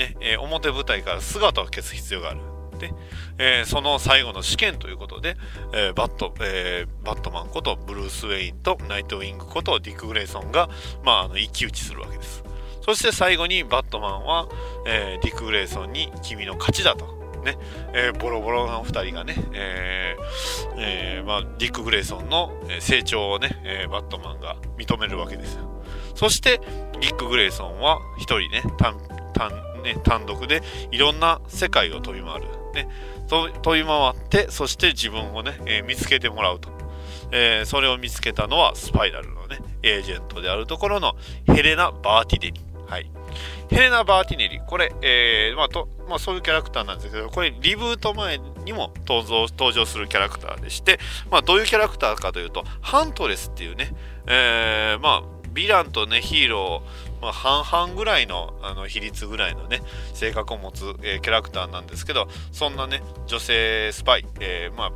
[0.00, 2.40] ね、え表舞台から姿を消す必要がある。
[2.78, 2.94] で、
[3.36, 5.36] えその最後の試験ということで、
[5.74, 10.70] えバット、えバットマンことブルース・ウェインとナイト・ウィングことディック・グレイソンが、
[11.04, 12.42] まあ、あの一騎打ちするわけです。
[12.80, 14.48] そして最後にバットマンは、
[14.86, 17.20] えディック・グレイソンに君の勝ちだと。
[17.44, 17.56] ね、
[17.94, 20.16] え、ボロボロの2人がね、え
[20.76, 25.82] えまあ、ディック・グレイソンの成長をね、え、バットマンが認めるわけですよ。
[26.14, 26.60] そして、
[27.00, 28.98] ディック・グレイソンは1人ね、単
[29.82, 32.46] ね単独でいろんな世界を飛び回る。
[32.74, 32.88] ね、
[33.28, 36.68] 飛び回って、そして自分をね、えー、見つけてもらうと。
[37.32, 41.14] えー、それを見つけたのはスパイラルのね、エージェントであるところの
[41.46, 42.60] ヘレナ・バーティデリ。
[42.86, 43.10] はい。
[43.68, 50.98] ヘレナ・バーティネリ、これ、えー、まあとまあ、そういうキャラクターなんですけど、これ、リブート前にも登場登場するキャラクターでして、
[51.30, 53.92] まあ、どういうキャラクターかというと、ハントレスっていうね、
[54.26, 55.22] え、まあ、
[55.54, 59.82] ヴィランとね、ヒーロー、まあ、半々ぐらいのあの比率ぐらいのね、
[60.14, 64.90] 性格を持つ、えー、キャラクターなんですけど、そんなね、女性スパイ、えー、まあ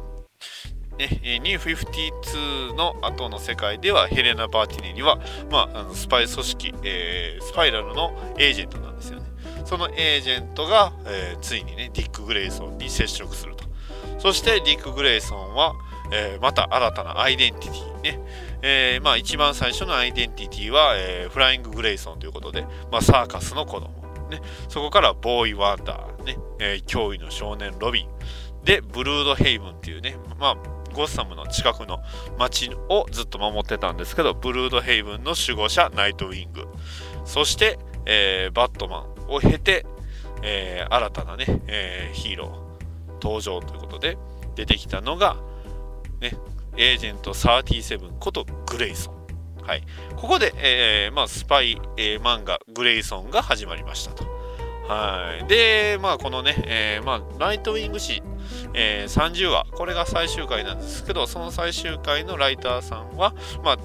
[0.97, 5.19] ね、252の後の世界ではヘレナ・バーティネには、
[5.51, 9.27] まあ、あのスパイ組織、えー、スパイラルのエージェントなんですよね。
[9.65, 13.65] そのエージェントが、えー、ついにね、ディック・グレイソンに接触すると。
[14.19, 15.75] そしてディック・グレイソンは、
[16.13, 18.21] えー、また新たなアイデンティティね。
[18.67, 23.91] えー、まあ一番最初のアイデンティティは、えー、フライング・グレイソンということで、まあ、サーカスの子供。
[24.31, 28.09] ね、そこからボーイ・ワンダー、ねえー、脅威の少年ロビン。
[28.65, 30.55] で、ブルードヘイブンっていうね、まあ、
[30.95, 32.03] ゴッサムの近くの
[32.39, 36.67] 町をずっと守ってたんですけど、ブルードヘイブンの守護者、ナイトウィング。
[37.27, 39.85] そして、えー、バットマンを経て、
[40.43, 44.17] えー、新たなね、えー、ヒーロー登場ということで、
[44.55, 45.37] 出てきたのが、
[46.21, 46.33] ね、
[46.77, 49.15] エージェント37ことグレイソン。
[49.63, 49.83] はい。
[50.17, 54.25] ここで、えー、まあ、スパイ、えー、漫画、グレイソンが始まりましたと。
[54.89, 55.47] はい。
[55.47, 58.23] で、まあ、このね、えー、まあ、ライトウィング誌
[58.75, 63.35] えー、30話、これが最終回なんですけど、その最終回のライターさんは、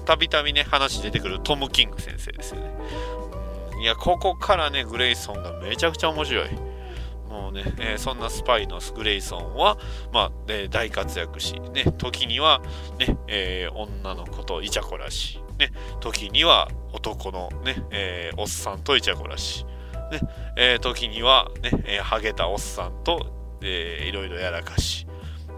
[0.04, 2.70] たびたびね、話出てくるトム・キング先生ですよね。
[3.80, 6.48] いや、ここからね、グレイソンがめちゃくちゃ面白い。
[7.30, 9.78] もうね、えー、そんなスパイのグレイソンは、
[10.12, 12.60] まあ、え大活躍し、ね、時には、
[12.98, 19.64] ね、えー、女の子とイチャコラし、ね、時には男のね、え、おっさんとイチャコラし、
[20.10, 20.20] ね、
[20.56, 25.06] え時にはね、えハゲたおっさんとえ、いろいろやらかし、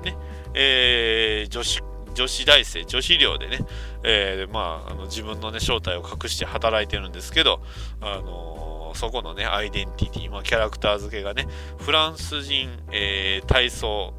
[0.05, 0.17] ね、
[0.55, 1.81] え、女子、
[2.15, 3.59] 女子大生、女子寮でね、
[4.05, 7.63] え、まあ、あの自分のね、正体を隠して働いてるんですけど、
[8.01, 8.52] あの
[8.95, 11.47] そこのね、アイデンティティ、まあ、キャラクター付けがね、
[11.79, 14.15] フランス人、えー、体操、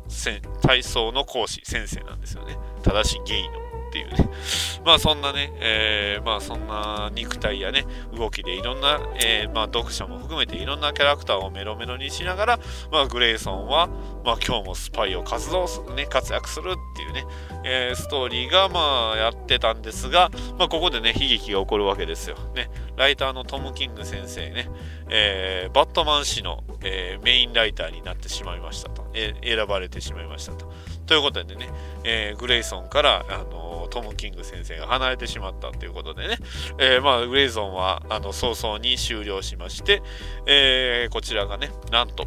[0.62, 2.57] 体操の講師、先生なんですよね。
[2.83, 3.62] 正しいゲイの。
[3.93, 4.29] っていうね。
[4.84, 7.86] まあそんなね、えー、まあそんな肉体やね、
[8.17, 12.60] 動きでいろんな、えー、まあ読者も含めていろんなキャラクターをメロメロにしながら、
[12.91, 13.88] まあグレイソンは、
[14.25, 17.25] まあ今日もスパイを活動する、ね、活躍するっていうね、
[17.63, 22.36] えー、ストーリーがまあやってたんですが、まあここでね、悲劇が起こるわけですよ。
[22.56, 24.69] ね、ライターのトム・キング先生ね、
[25.10, 30.71] えー、バットマン氏の、えー、メインライターになってしまいましたと、えー、選ばれてしまいましたと。
[31.06, 31.69] ということでね、
[32.03, 33.62] えー、グレイソンから、あの
[33.93, 36.38] トム・キング先生が離れてしまったということでね、
[36.79, 40.01] えー、まあ、グレイソンはあの早々に終了しまして、
[40.47, 42.25] えー、こちらがね、なんと、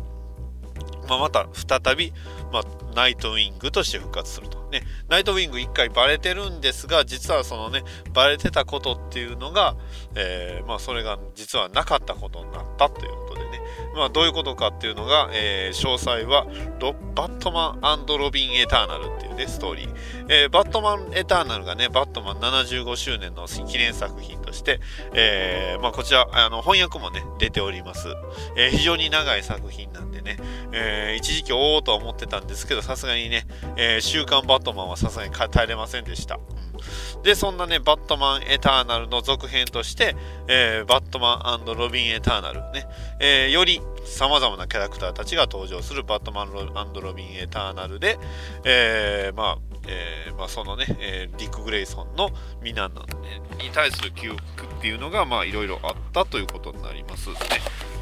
[1.09, 2.13] まあ、また再び、
[2.53, 2.63] まあ、
[2.95, 4.57] ナイトウィングとして復活すると。
[4.71, 7.83] ね、ナイトウィング1回バレてるんですが、実はそのね、
[8.15, 9.77] バレてたことっていうのが、
[10.15, 13.26] えー、まあ、それが実はなかったことになったという、
[13.97, 16.47] まあ、どういうことかっていうのが、えー、詳細は
[17.15, 19.95] バットマンロビン・エターナルっていうね、ストーリー。
[20.29, 24.81] えー、バットマン・エターナルがね、バットマン75周年の記念作品として、
[25.15, 28.09] えー、まあ、こちら、あの、翻訳もね、出ております。
[28.57, 30.37] え非常に長い作品なんでね、
[30.73, 36.37] え一時期おおとは思ってたんですけど、さすがにね、え週刊バットマンはさすがに耐えれませんでした。
[36.37, 36.76] うん
[37.23, 40.15] で、そんなね、バットマンエターナルの続編として、
[40.49, 42.87] えー、バットマンロビンエターナルね、
[43.21, 48.19] えー、より様々なキャラクターたちが登場するバットマンロビンエターナルで、
[48.65, 52.31] えー、まあ、えーまあ、そのね、えー、ディック・グレイソンの
[52.63, 57.37] 皆の、ね、に対する記憶っていうのが、いろいろあったということになりますね。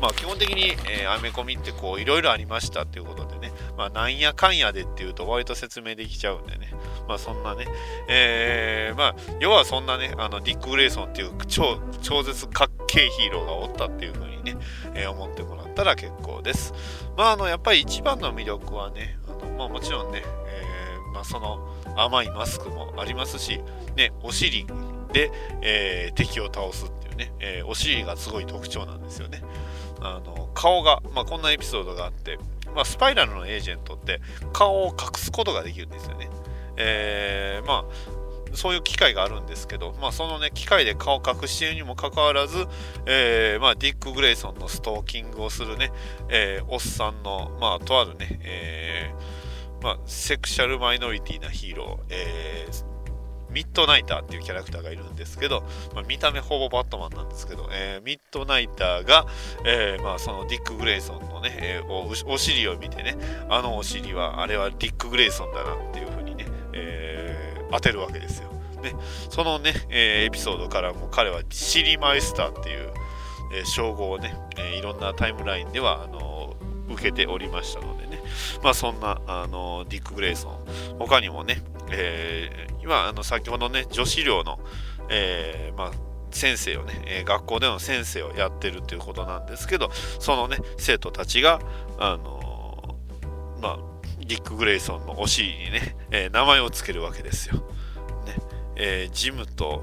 [0.01, 6.73] まあ、基本的に、えー、アメコミってこう、いろいろありましたっていうことでね、まあ、なんやかんやでっていうと割と説明できちゃうんでね、
[7.09, 7.67] まあ、そんなね、
[8.09, 14.57] えー、まあ、要はそんなね、あの、ディック・グレイソンっていう超、超絶かっけえヒーローがおったっていう風にね、
[14.95, 16.73] えー、思ってもらったら結構です。
[17.17, 23.61] まあ、あの、やっぱり一番の魅力はね、あのまあ、もちろんね、えー、まあ、その甘いマスクもありますし、
[23.97, 24.67] ね、お尻
[25.13, 25.31] で、
[25.63, 29.43] えー、敵を倒すっていうね、えー、お尻がすごい特徴なんですよね。
[30.01, 32.39] あの顔が、まあ、こんなエピソードがあって、
[32.75, 34.21] まあ、スパイラルのエージェントって
[34.53, 36.29] 顔を隠すことができるんですよね。
[36.77, 38.25] えー、まあ
[38.55, 42.67] そういう機会があるんですけど、まあ、そのね、機械で顔を隠しているにもかかわらず、
[43.07, 45.93] えー、ま、ディック・グレイソンのストーキングをするね、
[46.29, 49.44] え、おっさんの、まあ、とあるね、えー、
[49.83, 52.95] まあ、セクシャルマイノリティなヒーロー、えー、
[53.55, 55.63] ミッドナイターっていうキャラクターがいるんですけど、
[55.95, 59.27] まあ、見た目ほぼバットマンなんですけど、えー、ミッドナイターが、
[59.65, 63.17] えー、まあ、そのディック・グレイソンのね、えー、おお尻を見てね、
[63.49, 68.51] あのお尻は、あれはディック・グレイソンだなっていうふうにね、えー、当てるわけですよ。
[68.83, 68.95] ね、
[69.31, 72.93] そのね、えー、エピソードからも彼はシリマイスターっていう、
[73.55, 76.34] え、称号をね、えー、いろんなタイムラインではあの
[76.89, 78.23] 受けておりましたのでね、
[78.63, 80.65] まあ、そんなあのディック・グレイソン。
[80.99, 84.59] 他にもね、えー、今あの先ほどね女子寮の、
[85.09, 85.91] えー、まあ
[86.31, 91.61] 先生をね、え、学校での先生をやってるっていうことなんですけどそのね生徒たちが
[91.99, 92.99] あの、
[93.63, 93.79] まあ
[94.27, 97.57] ディック・グレイソンのお尻にね、えー、名前を付けるわけですよ。
[98.27, 98.37] ね。
[98.77, 99.83] えジムと、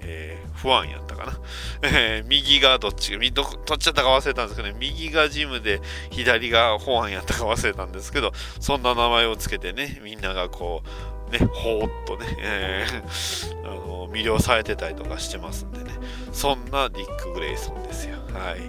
[0.00, 1.38] えやったかな。
[1.82, 10.82] え、右がどっちどどっちだったか忘れたんですけどね、右がジムで左が保安やったか忘れたんですけど、そんな名前をつけてね、みんながこ
[11.28, 12.26] う、ね、ほーっとね、
[13.64, 15.92] あの魅了されてたりとかしてますんでね、
[16.32, 18.16] そんなディック・グレイソンですよ。
[18.32, 18.60] はい。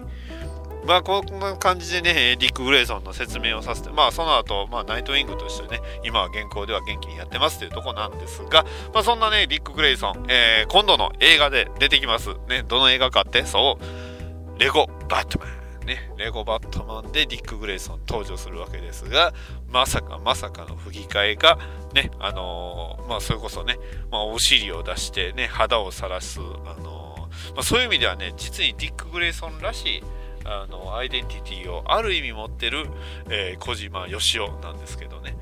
[0.85, 12.29] まあ、こんな感じでね、ディック・グレイソンの説明をさせて、まあ、その後、まあ、ナイトウィングとしてね、今は現行では元気にやってますというとこなんですが、まあ、そんなね、ディック・グレイソン、えー、今度の映画で出てきます。
[12.47, 15.55] ね、どの映画かって、そう、レゴ・バットマン。
[15.85, 19.33] ね、レゴバットマンでディック・グレイソン登場するわけですが、
[19.69, 21.59] まさかまさかの吹き替えが、
[21.93, 23.77] ね、あのー、まあ、それこそね、
[24.11, 26.43] まあ、お尻を出してね、肌を晒す、あ
[26.81, 30.03] のー、まあ、そういう意味ではね、実にディック・グレイソンらしい、
[30.45, 32.87] あのアイデンティティをある意味持ってる、
[33.29, 35.35] えー、小島よしおなんですけどね、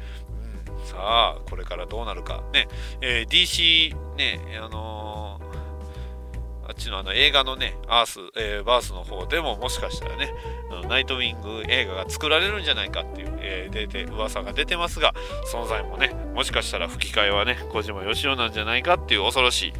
[0.80, 2.44] うん、さあこれからどうなるか。
[2.54, 2.68] ね、
[3.02, 10.34] えー、DC ねあのー、あっちのあの映画のね、アース、えー、バースの方でももしかしたらね、
[10.88, 15.13] ナイトウィング映画が作られるんじゃないかっていう、えー、出て、噂が出てますが、
[15.52, 19.74] 存在もね、もしかしたら吹き替えはね、小島よしおなんじゃないかっていう恐ろしい、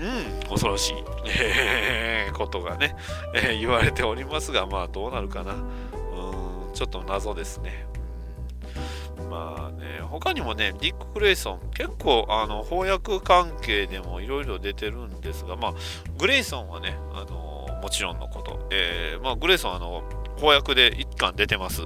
[0.00, 0.94] うん、恐ろしい、
[1.26, 2.96] えー、ことがね、
[3.34, 5.52] えー、言われておりますが、まあどうなるかな。
[5.52, 5.56] う
[6.70, 7.86] ん、ちょっと謎ですね。
[9.28, 15.74] まあね、他にもね、ディック・グレイソン、結構あの翻訳関係でもいろいろ出てるんですが、まあ、
[16.18, 20.02] グレイソンはね、あのもちろんのこと、えー、まあ、グレイソンあの
[20.36, 21.82] 翻訳で1巻出てます。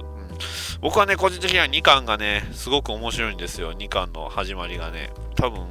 [0.81, 3.73] 僕はね、個人的には2巻がね、すごく面白いんですよ。
[3.73, 5.11] 2巻の始まりがね。
[5.35, 5.67] 多分、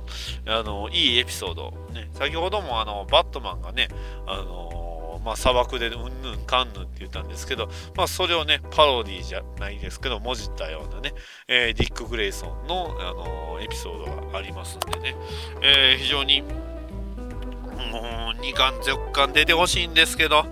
[0.47, 1.73] あの、いいエピソード。
[1.93, 3.89] ね、先ほどもあの、バットマンがね、
[4.27, 4.85] あの
[5.25, 11.15] まあ、砂漠でうんぬんかんぬんって言ったんですけど、まあ、それをね、パロディじゃないですけど、もじったようなね、
[11.49, 15.17] えー、ディック・グレイソンの、あのエピソードがありますんでね、
[15.63, 20.45] えー、非常に、もう2巻、10巻出てほしいんですけど、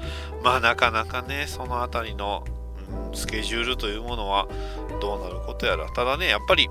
[0.43, 2.45] まあ、なかなかね、そのあたりの、
[3.15, 4.49] スケジュールというものは
[5.01, 5.89] どうなることやら。
[5.91, 6.69] ただね、やっぱり、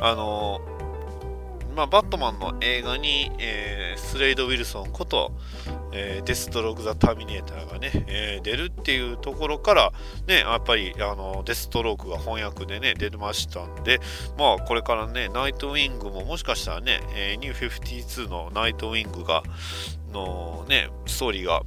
[0.00, 0.60] あの
[1.78, 5.30] まあ、バットマンの映画に、えー、スレイド・ウィルソンこと、
[5.92, 9.92] えー、デストローク・ザ・ターミネーターがね、えー、出るっていうところから、
[10.26, 14.00] ね、やっぱりあのデストロークが翻訳でね、出ましたんで、
[14.36, 19.44] まあ、これからね、ナイトウィングももしかしたらね、えー、ニュー52のナイトウィングが、
[20.12, 21.62] のね、ストーリーが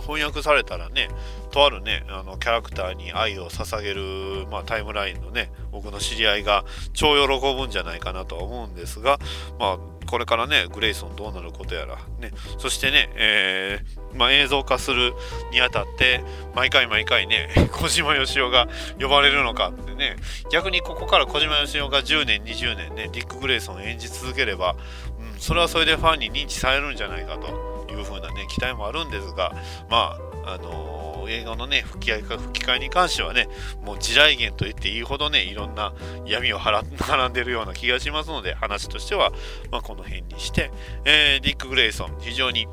[0.00, 1.10] 翻訳されたらね、
[1.48, 9.18] とあるね、あのキャラクターに愛を捧げる、まあ、タイムラインのね、僕の知り合いが超喜ぶんじゃないかなとは思うんですが、
[9.58, 15.12] まあ、これからね、グレイソンどうなることやら、ね、そしてね、えー、まあ、映像化する
[15.52, 16.22] にあたって、
[16.54, 18.68] 毎回毎回ね、小島よしおが
[19.00, 20.16] 呼ばれるのかってね、
[20.50, 24.76] 逆にここから小島よしおが10年、20年ね、ディック・グレイソンを演じ続ければ、
[25.18, 27.78] うん、それはそれでファンに認知されるんじゃないかと。
[27.98, 29.52] いう風なね、期待もあるんですが、
[29.90, 30.97] まあ、あのー、
[31.28, 33.48] 映画のね、吹き替え吹き替えに関してはね、
[33.82, 35.94] もう地雷原と言っていいほどね、いろんな
[36.26, 39.32] 闇をはら並んでるような気がしますので、話としては、
[39.70, 40.70] まあ、この辺にして、
[41.04, 42.66] えー、ディック・グレイソン、非常に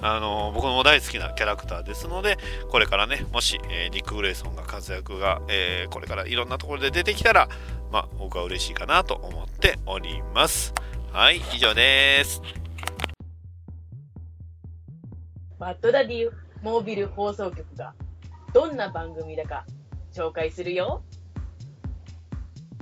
[0.00, 2.38] あの僕も大好きなキャラクターですので、
[2.70, 7.48] これからね、もし、えー、ディック・グレイソンが活躍が、えー、これからいろんなところで出てきたら、
[7.90, 10.72] まあ、僕は嬉しいかなと思っております。
[11.12, 12.42] はい、以上です。
[15.58, 16.30] バッドダディ
[16.62, 17.94] モービル放送局が
[18.52, 19.64] どんな番組だか
[20.12, 21.02] 紹介するよ。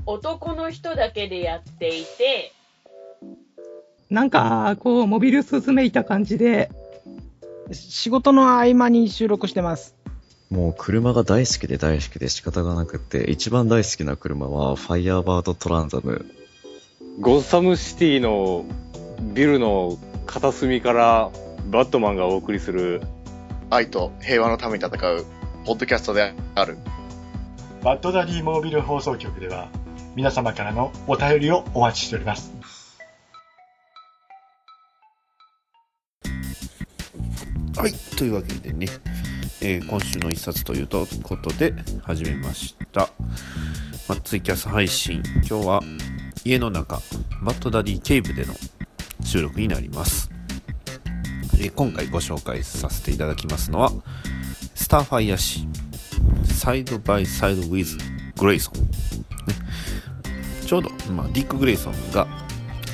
[0.07, 2.53] 男の人だけでやっていて、
[4.09, 6.71] なんか、こう、モビルスズメいた感じで、
[7.73, 9.97] 仕事の合間に収録してます。
[10.49, 16.25] もう車が大好きで大好きで仕方がなくって、一番大好きな車はファイヤーバードトランザム。
[17.19, 18.65] ゴッサムシティの
[19.35, 21.31] ビルの片隅から
[21.71, 23.03] バットマンがお送りする
[23.71, 25.27] 愛と平和のために戦う
[25.65, 26.79] ポッドキャストである。
[27.83, 29.69] バッドダディモービル放送局では
[30.15, 32.53] 皆様からのお便りをお待ちしております。
[37.77, 38.87] はい、というわけでね、
[39.61, 43.11] えー今週の一冊というとことで始めました。
[44.09, 45.81] まあ、ツイキャス配信、今日は
[46.45, 47.01] 家の中、
[47.43, 48.55] バッドダディケイブでの
[49.25, 50.36] 収録になります。
[51.59, 53.93] え今回ご紹介させていただきますのは、
[54.75, 55.67] スターファイア氏、
[56.45, 57.99] サイドバイサイドウィズ・
[58.37, 58.81] グレイソン。
[58.81, 58.87] ね
[60.67, 62.27] ちょうど、まあ、ディック・グレイソンが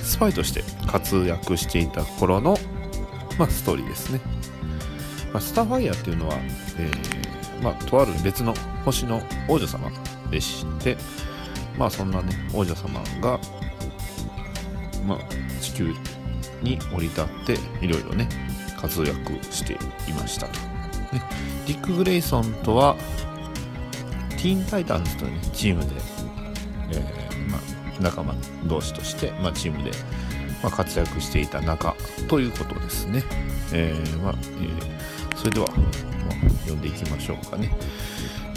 [0.03, 2.57] スパイとして活躍していた頃の、
[3.39, 4.21] まあ、ストーリーですね。
[5.33, 6.37] まあ、スターファイヤーっていうのは、
[6.79, 8.55] えーまあ、とある別の
[8.85, 9.91] 星の王女様
[10.31, 10.97] でして、
[11.79, 13.39] まあ、そんなね、王女様が、
[15.07, 15.19] まあ、
[15.61, 15.95] 地球
[16.63, 17.53] に降り立って、
[17.85, 18.29] いろいろね、
[18.81, 19.75] 活躍して
[20.09, 20.59] いましたと。
[21.13, 21.23] ね、
[21.67, 22.97] ディック・グレイソンとは、
[24.31, 25.91] ティーン・タイタンズという、ね、チームで、
[26.91, 27.59] えーま、
[28.01, 28.35] 仲間
[28.65, 29.91] 同士として、ま、チームで、
[30.63, 31.95] ま、活躍していた仲
[32.29, 33.23] ということですね。
[33.73, 35.03] えーまえー
[35.37, 37.69] それでは、ま、読んでいきましょうかね。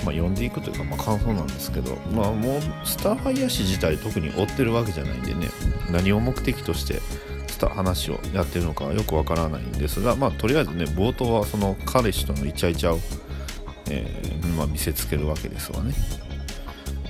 [0.06, 5.50] ま、読んでいくというか、ま、感想なんですけど、まあ、もう、スターファイヤー誌自体特に追ってるわけじゃないんでね、
[5.92, 7.02] 何を目的として、
[7.56, 13.00] スタ話をやってるのかよくわからないんですが、まあ、とりあえずね、冒頭はその彼氏とのイチャイチャを、
[13.90, 15.94] えーまあ、見せつけるわけですわね。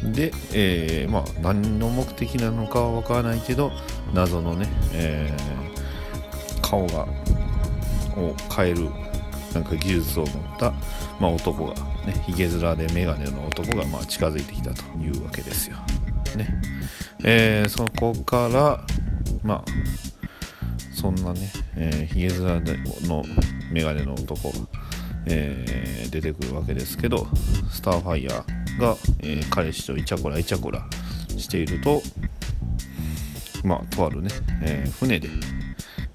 [0.04, 3.72] で、えーまあ、何の目的なのかはわからないけど、
[4.14, 5.56] 謎のね、えー
[6.62, 7.08] 顔が、
[8.18, 8.90] を変える
[9.54, 10.72] なんか技術を持った、
[11.20, 11.74] まあ、男が、
[12.06, 15.78] ね、ひげ面で眼鏡の男がまあ近づいてきたというわけですよ。
[16.36, 16.62] ね
[17.24, 18.86] えーそこから、
[19.44, 19.66] まあ、
[21.06, 22.76] そんなね、えー、ひげ面で
[23.08, 23.24] の
[23.72, 24.56] 眼鏡の男が、
[25.28, 27.28] えー出てくるわけですけど、
[27.70, 30.84] スターファイヤーが、えー彼氏とイチャコライチャコラ
[31.38, 32.02] していると、
[33.64, 34.30] まあ、とあるね、
[34.64, 35.30] えー船で、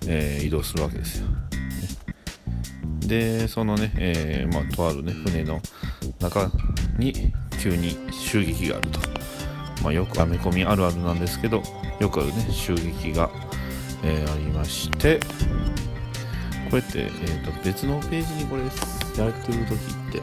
[0.08, 1.28] えー移動するわけですよ。
[3.06, 5.60] でそのね、えーまあ、とあるね船の
[6.18, 6.50] 中
[6.98, 7.32] に
[7.62, 9.00] 急に襲撃があると、
[9.84, 11.62] まあ、よくアメコミあるあるなんですけど
[12.00, 13.30] よくあるね襲撃が、
[14.02, 15.20] えーありまして
[16.70, 19.78] これって、えー、と別のページにこれやってる時っ
[20.12, 20.22] て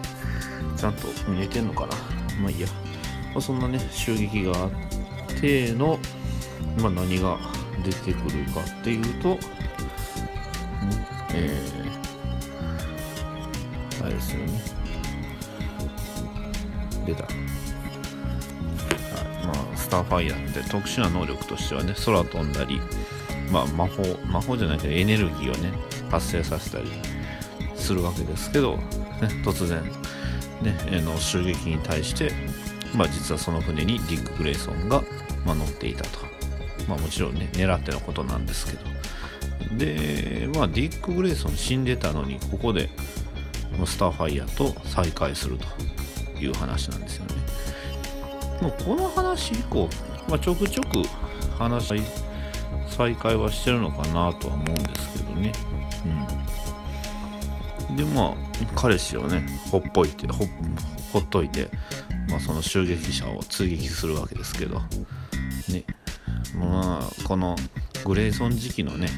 [0.77, 1.95] ちゃんと見えてんのかな？
[2.41, 2.67] まあいいや、
[3.33, 4.71] まあ、そんなね襲撃があっ
[5.39, 5.99] ての、
[6.79, 7.37] まあ、何が
[7.83, 9.37] 出てくるかっていうと、
[11.33, 11.77] えー
[13.99, 14.61] あれですよね。
[17.07, 17.23] 出た。
[17.23, 17.33] はい。
[19.47, 22.79] まあ、スターファイヤーって特殊な能力としてはね、空飛んだり、
[23.51, 25.71] まあ、魔法、魔法じゃないけど、エネルギーをね、
[26.09, 26.89] 発生させたり
[27.75, 28.83] するわけですけど、ね、
[29.43, 29.83] 突然、
[30.61, 32.31] ね、えーの襲撃に対して、
[32.95, 35.03] まあ、実はその船にディック・グレイソンが、
[35.45, 36.25] まあ、乗っていたと。
[36.87, 39.77] まあ、もちろんね、狙ってのことなんですけど。
[39.77, 42.89] で、まあ、ディック・グレイソン死んでたのに、ここで、
[43.85, 47.35] スターファイヤーと再会するという話なんですよね。
[48.61, 49.89] もうこの話以降、
[50.27, 51.03] まあ、ちょくちょく
[51.59, 52.01] 話し
[52.89, 55.53] 再会はしてるのかなとは思うんですけどね。
[57.89, 57.95] うん。
[57.95, 58.35] で、まあ、
[58.75, 60.45] 彼氏をね、ほっぽいて、ほ
[61.11, 61.69] ほっといて、
[62.29, 64.81] まあ、その襲撃者を追撃するわけですけど、
[65.69, 65.83] ね。
[66.55, 67.55] まあ、この
[68.05, 69.09] グレイソン時期のね、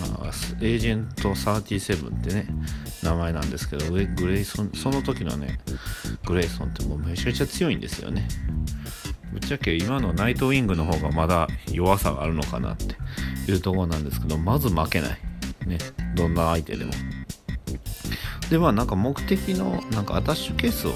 [0.00, 2.46] まあ、エージェント37ってね、
[3.02, 5.58] 名前なんですけど、グレイソン、その時のね、
[6.26, 8.28] グレイソンってもうめちゃめちゃ強いんですよね。
[9.32, 15.18] ぶっちゃけ今のナイトウィングの方がまだ弱さがあるのかなっていうところなんですけど、まず負けない。
[15.66, 15.78] ね、
[16.14, 16.92] どんな相手でも。
[18.50, 20.92] で、まあなんか目的のなんかアタッシュケースを、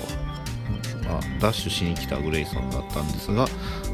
[1.04, 3.46] まあ、ダッシュしに来たグレイソンだったんですが、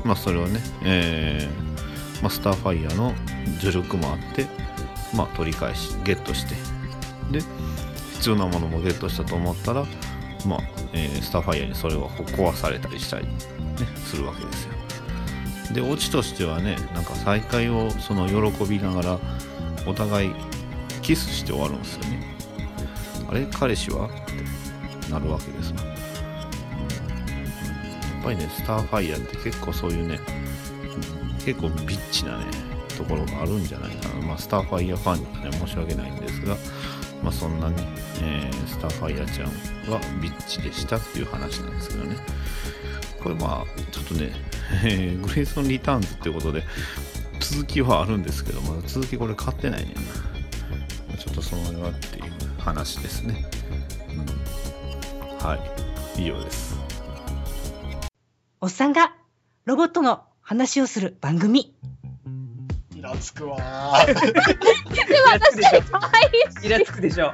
[0.04, 3.14] まあそれをね、えーまあ、スターファイヤーの
[3.60, 4.46] 助力もあって、
[5.14, 6.54] まあ取り返し、ゲットして、
[7.30, 7.44] で、
[8.14, 9.86] 必要なものもゲットしたと思ったら、
[10.46, 10.60] まあ
[10.92, 13.32] えースターファイヤーにそれを壊されたりしたり、ね、
[14.04, 14.72] するわけですよ。
[15.72, 19.18] で、オチとしてはね、なんか再会をその喜びながら、
[19.86, 20.30] お互い
[21.00, 22.36] キスして終わるんですよね。
[23.28, 24.10] あれ彼氏はっ
[25.04, 25.72] てなるわけです。
[25.72, 25.80] や
[28.20, 30.20] っぱりね、スターファイヤーって結構そういうね、
[31.44, 32.44] 結構ビッチなね、
[32.96, 34.26] ところがあるんじゃないかな。
[34.26, 36.56] まあ、スターファイヤーファンにはね、申し訳ないんですが、
[37.22, 37.76] まあ、そんなね、
[38.22, 42.16] えースターファイヤーちゃんはビッチでしたっていう話なんですけどね。
[43.22, 44.32] これまあ、ちょっとね、
[44.84, 46.64] えーグレイソン・リターンズってことで、
[47.40, 51.16] 続きはあるんですけど、まだ続きこれ買ってないねな。
[51.16, 52.24] ちょっとその辺はっていう
[52.58, 53.44] 話ですね。
[54.10, 55.56] うん、は
[56.16, 56.76] い、以上です。
[58.60, 59.14] おっさんが
[59.64, 61.74] ロボットの話をする番組。
[63.12, 64.06] イラつくわー。
[64.06, 64.22] でも
[65.32, 66.66] 私より可愛いし。
[66.66, 67.32] イラつくでしょ。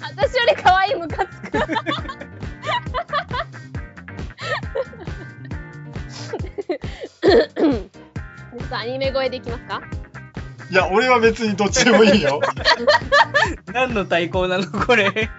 [0.00, 1.50] 私より可愛いムカつく。
[1.50, 1.62] ちょ
[8.64, 9.80] っとアニメ声でいきますか？
[10.70, 12.40] いや、俺は別にどっちでもいいよ。
[13.72, 15.30] 何の対抗なのこれ？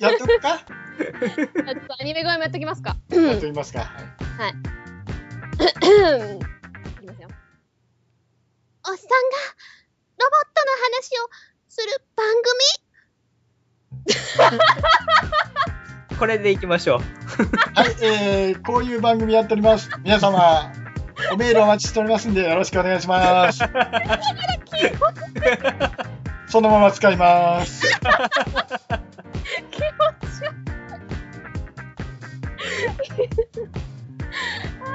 [0.00, 0.58] やっとくか？
[0.98, 1.46] ちょっ
[1.86, 3.80] とアニメ声もやっときますかやっときますか。
[3.80, 4.50] はい。
[4.50, 4.54] い
[5.58, 5.70] きま
[7.14, 7.28] すよ。
[8.86, 9.26] おっさんが
[10.18, 11.28] ロボットの話を
[11.68, 12.26] する番
[16.08, 16.18] 組？
[16.18, 16.98] これでいきましょう。
[17.74, 19.88] はい、えー、こういう番組やっております。
[20.02, 20.72] 皆様、
[21.32, 23.60] おメールお待ちしておりますんで、よろしくお願いします。
[26.48, 27.82] そのまま使います。
[27.82, 28.02] 気持ち
[33.14, 33.28] 悪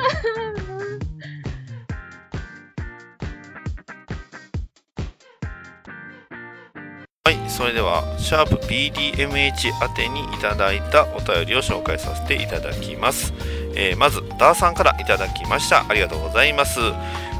[7.26, 13.34] はい、それでは、シャープ BDMH 宛てにいただいたお便りを紹介させていただきます。
[13.76, 15.86] えーまず、ダーさんからいただきました。
[15.88, 16.80] ありがとうございます。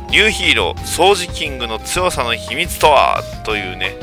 [0.10, 3.22] ニューヒーロー、掃除キングの強さの秘密とは？
[3.44, 3.96] というね、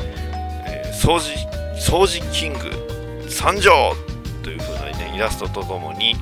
[0.65, 1.33] えー掃除、
[1.77, 3.95] 掃除キング参上
[4.43, 6.15] というふうなね、イラストとともに、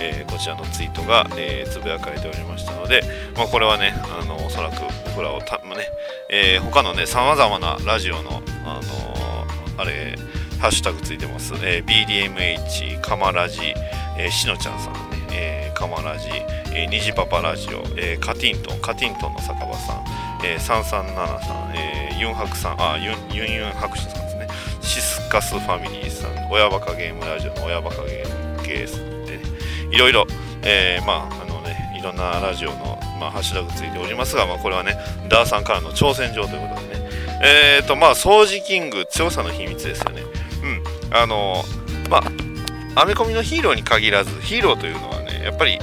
[0.00, 3.02] えーこちらのツイートが、えーつぶやかれておりましたので、
[3.36, 4.74] まあ、これはね、あのおそらく
[5.06, 5.84] 僕らをた、まあね
[6.30, 10.16] えー他のね、さまざまなラジオの、あのーあれ、
[10.60, 11.54] ハッシュタグついてます。
[11.62, 13.60] えー BDMH、カマラジ、
[14.18, 15.00] えーしのちゃんさんね、
[15.32, 16.28] えカマラジ、
[16.74, 20.04] えー、ニジパパラジオ、えーカティントン、カティントンの酒場さん、
[20.44, 20.84] えー、337
[21.40, 24.46] さん、えーユンハクさん、あ、ユンユンユン博士さんですね、
[24.80, 29.02] シスカスファミリーさん、親バカゲームラジオの親バカゲームゲース、
[29.92, 30.26] いろいろ、
[30.62, 34.96] えーまあ、あのね、いろんなラジオの、まあ、ハッシュタグついておりますが、まあ、これはね、
[35.28, 37.10] ダーさんからの挑戦状ということでね、
[37.42, 40.22] えーと、まあ、掃除キング、強さの秘密ですよね。
[40.62, 41.16] うん。
[41.16, 41.62] あの
[42.08, 42.18] ま
[42.96, 45.78] あ、アメコミのヒーローに限らず、ヒーローというのはね、やっぱり、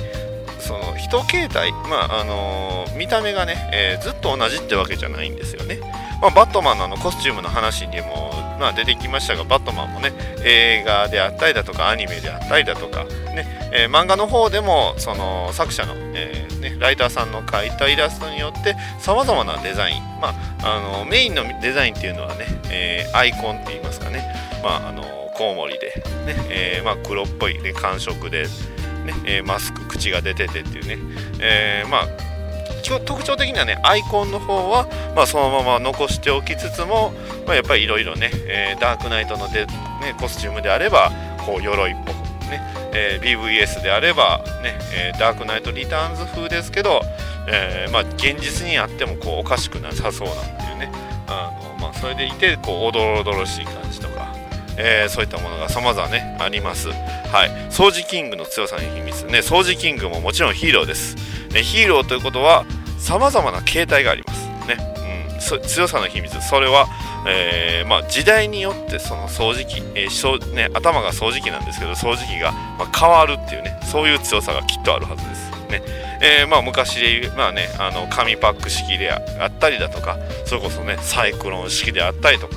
[0.60, 5.80] その人形態、まああの見た目がね、えーずっと同じってわけじゃないんですよね。
[6.22, 10.12] まあ、バットマンのあのコスチュームの話にも、まあ、出てきましたが、バットマンもね、
[10.43, 24.24] 映画であったりだとか、アニメであったりだとか、ねえー漫画の方でもその作者の、えーね、ライターさんの描いたイラストによってさまざまなデザイン、まあ、あのメインのデザインっていうのはね、えーアイコンって言いますかね、
[24.64, 25.03] まあ、あの
[25.36, 25.88] コウモリで、
[26.26, 28.49] ねえーまあ、黒っぽい、ね、感触で、ね
[29.26, 30.97] えーマスク口が出ててっていうね、
[31.39, 32.29] えーまあ
[33.06, 37.14] 特徴的にはねアイコンの方は、まあ、そのまま残しておきつつも、
[37.46, 41.12] まあ、やっぱりいろいろね、えーダークナイトので、ね、コスチュームであれば
[41.46, 42.16] こう鎧っぽく
[42.50, 42.62] ね、
[42.94, 47.02] えー BVS であれば、ねえーダークナイトリターンズ風ですけど、
[47.48, 50.92] えーまあ、現実にあってもこうおかしくなさそうなっていうね
[51.28, 54.34] あの、まあ、それでいてこうおどろおどろしい感じとか、
[54.78, 56.90] えーそういったものが様々ねあります。
[56.90, 57.50] はい。
[57.70, 59.26] 掃除キングの強さの秘密。
[59.26, 61.16] ね掃除キングももちろんヒーローです、
[61.54, 62.66] ね、ヒーローということは
[62.97, 64.47] 様々な形態があります。
[64.68, 64.78] ね、
[65.52, 66.41] うん、強さの秘密。
[66.41, 66.88] それは
[67.28, 75.50] えーまあ、時代によってその掃除機、えーそね、頭が掃除機なんですけど掃除機が、ま、変わるっていうねそういう強さがきっとあるはずです。
[75.70, 75.84] ね、
[76.22, 82.56] えーまあ、昔で言う、まあね、あの紙パック式であったりだとかそれこそねサイクロン式であったりとか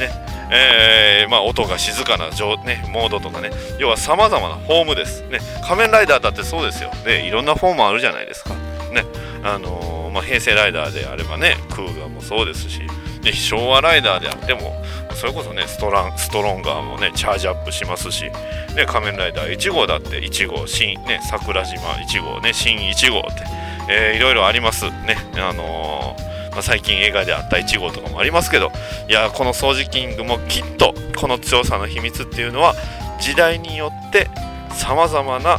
[0.00, 8.54] ねえーまあ、音が静かな状、ね、モードとかね要はさまざまなフォームです、ね、仮面ライダーだってそうですよ、ね、いろんなフォームあるじゃないですか、
[8.92, 9.04] ね
[9.44, 12.80] あのーまあ、平成ライダーであればねクーガーもそうですし
[13.22, 14.74] で昭和ライダーであっても
[15.14, 23.44] それこそねストランストロンガーもねチャージアップしますし、ね、仮面ライダー1号だって1号新、ね、桜島1号ね新1号って、
[23.88, 24.86] えーいろいろあります。
[24.86, 28.70] ねあのーまあ、最近映画であった1号とかもありますけど
[29.08, 32.74] いやこの掃除キングもきっとこの強さの秘密っていうのは
[33.18, 34.28] 時代によって
[34.74, 35.56] さまざまな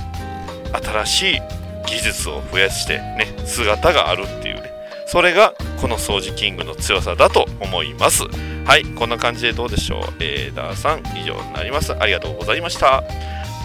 [0.72, 1.42] 新しい
[1.88, 4.72] 技術を増やしてね姿があるっていうね。
[5.08, 8.24] それがこの掃除キングの強さだと思います。
[8.66, 10.04] はいこんな感じでどうでしょう。
[10.20, 11.94] えー、ダーさん以上になります。
[11.94, 13.04] ありがとうございました。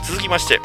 [0.08, 0.58] 続きまして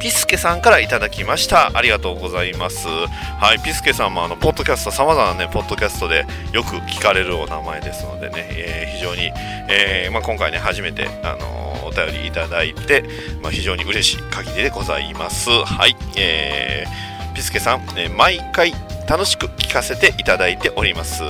[0.00, 1.76] ピスケさんからいただきました。
[1.76, 2.86] ありがとうございます。
[2.86, 9.30] はい、ピスケさんもあの、ポッドキャスト、様々なね、ポッドキャストでよく聞かれるお名前ですのでね、えー非常に、
[9.68, 13.02] えーまあ、今回ね、初めて、あのーお便りいただいて、
[13.40, 15.48] まあ、非常に嬉しい限りでございます。
[15.48, 18.72] はい、えーピスケさん、え毎回
[19.08, 21.22] 楽しく聞かせていただいております。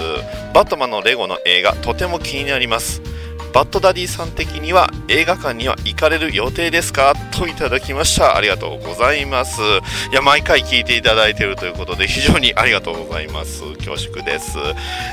[0.54, 3.02] バットマンのレゴの映画、とても気になります。
[3.53, 7.14] バッドダディさん的には映画館には行かれる予定ですか？
[7.32, 8.36] といただきました。
[8.36, 9.61] ありがとうございます。
[10.12, 13.62] いや、毎回聞いていただいているということで、非常にありがとうございます。
[13.76, 14.59] 恐縮です。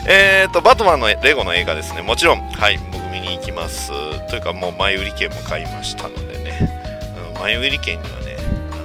[0.08, 2.02] えーと、バットマンのレゴの映画ですね。
[2.02, 3.90] もちろん、はい、僕見に行きます。
[4.30, 6.70] というか、もう前売り券も買いましたのでね、
[7.18, 8.38] あの前売り券にはね、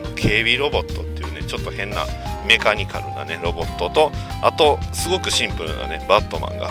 [0.05, 2.07] あの警備ロボットっていうね、ちょっと変な
[2.47, 4.11] メカニカルなね、ロボットと、
[4.43, 6.71] あと、すごくシンプルなね、バットマンが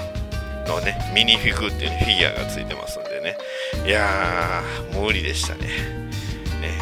[0.69, 3.37] のね、ミニフィグっていう、フィギュアがついてますんでね。
[3.85, 5.67] いやー、無理でしたね。
[6.61, 6.77] ね、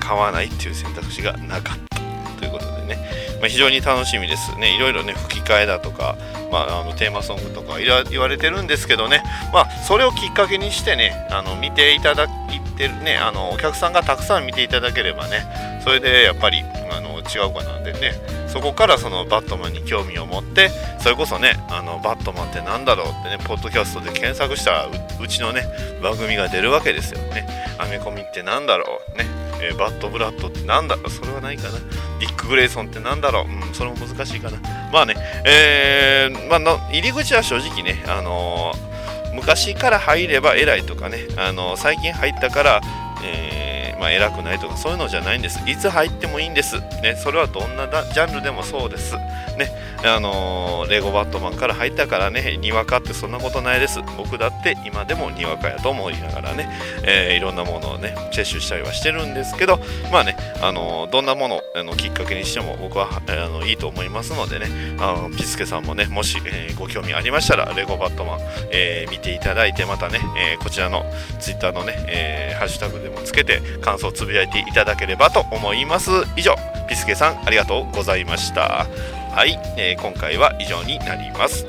[0.00, 1.98] 買わないっていう選択肢がなかった
[2.38, 2.98] ということでね、
[3.40, 4.74] まあ、非常に楽しみですね。
[4.74, 6.16] いろいろね、吹き替えだとか、
[6.50, 9.22] まあ、あのテーマソングとか言われてるんですけどね、
[9.52, 12.28] まあ、それをきっかけにしてね、あの見ていただい
[12.76, 15.44] てるね、あのお客さんがたくさん見ていただければね、
[15.82, 18.12] それでやっぱりあの違うかなんでね、
[18.48, 20.70] そこからそのバットマンに興味を持って、
[21.00, 25.66] それこそね、あのバットマンってなんだろうってね、ポッドキャストで検索したらう、ちのね、
[26.02, 27.46] 番組が出るわけですよね。
[27.78, 29.26] アメコミってなんだろうね、
[29.60, 31.78] えーバッドブラッドってなんだろうそれはないかな。
[32.20, 34.58] ディック・グレイソンってなんだろううん、それも難しいかな。
[34.92, 35.14] まあね、
[35.44, 38.88] えーまあの、入り口は正直ね、あのー
[39.34, 42.80] 昔から入れば偉いとかね、あの最近入ったから、
[43.24, 45.58] えーまあ、偉くないとかそういうのじゃないんです。
[45.68, 46.80] いつ入ってもいいんです。
[47.02, 49.16] ね、それはどんなジャンルでもそうです。
[49.56, 49.70] ね、
[50.04, 54.00] あのーレゴバットマンから入ったからね、にわかってそんなことないです。
[54.16, 56.68] 僕だって今でもにわかやと思いながらね、
[57.04, 59.78] えーいろんなものをね、摂取したりはしてるんですけど、
[60.12, 64.66] まあね、あのーどんなものあのきっかけにしても僕はあのいいと思いますのでね、
[64.98, 68.40] あのピスケさんもね、もし、えご興味ありましたら、レゴバットマン、
[68.70, 71.04] え見ていただいて、またね、えこちらの
[71.40, 76.10] ツイッターのね、えハッシュタグでもつけて感想をつぶやいていただければと思います。
[76.36, 76.54] 以上、
[76.90, 78.86] ピスケさんありがとうございました。
[79.34, 81.64] はい、えー今回は以上になります。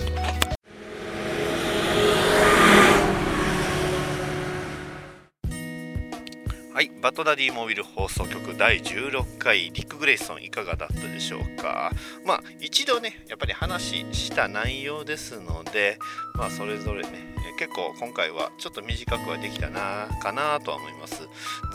[7.20, 11.92] トダディモビル放送局第16回リック・グレイソンいかがだったでしょうか？
[12.26, 16.00] まあ一度ねやっぱり話した内容ですので
[16.36, 17.10] まあそれぞれね
[17.58, 21.28] え結構今回はちょっと短くはできたなかなとは思います。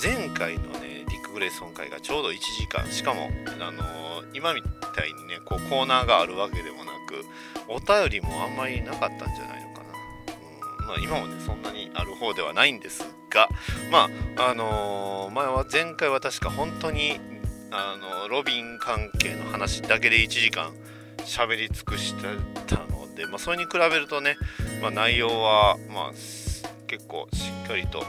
[0.02, 3.28] 前回のねリック・グレイソン会がちょうど1時間しかも
[3.60, 7.22] あのー今みたいにねこうコーナーがあるわけでもなく
[7.68, 9.63] お便りもあんまりなかったんじゃない
[10.86, 13.48] まあ、今もねそんなにある方ではないんですが
[13.90, 17.18] まああのー前は前回は確か本当に
[17.70, 20.72] あのロビン関係の話だけで1時間
[21.24, 22.22] 喋り尽くして
[22.66, 24.36] たので、まあ、それに比べるとね、
[24.80, 26.10] まあ、内容は、まあ、
[26.86, 28.04] 結構しっかりと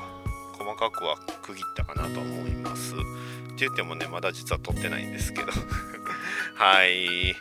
[0.54, 2.94] 細かくは区切ったかなと思います。
[2.94, 5.48] って言ってもねまだ実は撮ってないんですけど
[6.56, 7.36] はい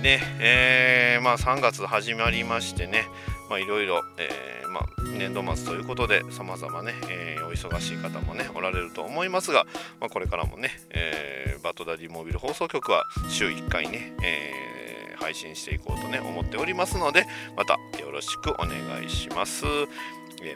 [0.00, 3.08] ねえーまあ3月始まりましてね
[3.48, 4.84] まあいろいろ、えーまあ、
[5.16, 9.66] 年度末ということで様々ね、えーお忙しい方もねおられると思いますが、
[10.00, 14.76] まあ、これからもね、えーバッドダディモービル放送局は週1回ね、えー
[15.16, 17.24] 配信していこうとね思っておりますので
[17.56, 19.64] またよろしくお願いします、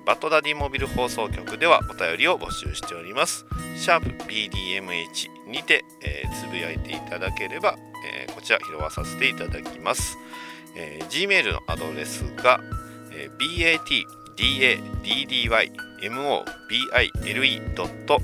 [0.04, 3.46] バッドダディモビル放送局ではお便りを募集しております。
[3.76, 10.18] シャープ BDMH にて、えーつぶやいていただければ、えーこちら拾わさせていただきます、
[10.76, 12.60] えー Gmail のアドレスが、
[13.20, 13.36] えー
[16.00, 18.20] batdaddymobile.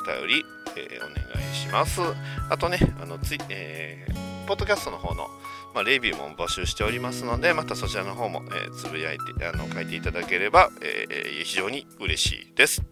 [0.00, 0.44] お便り、
[0.76, 1.10] えーお願
[1.42, 2.00] いします。
[2.48, 4.14] あとね、あのつい、えー
[4.46, 5.28] ポッドキャストの方の、
[5.74, 12.82] まあ、レビューも募集しておりますので、またそちらの方も、えつぶやいて、あの書いていただければ、えー非常に嬉しいです。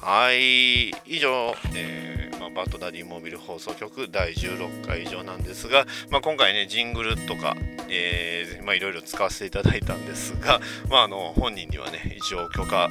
[0.00, 7.56] はい、以上、えーまあ、バッドダディモビル放送局第16回以上なんですが、まあ、今回ね、ジングルとか、
[7.88, 10.60] えーまあ、いろいろ使わせていただいたんですが、
[10.90, 12.90] まあ、あの本人にはね、一応許可、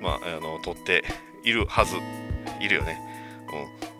[0.00, 1.04] まあ、あの取って
[1.44, 1.96] いるはず、
[2.60, 3.15] いるよね。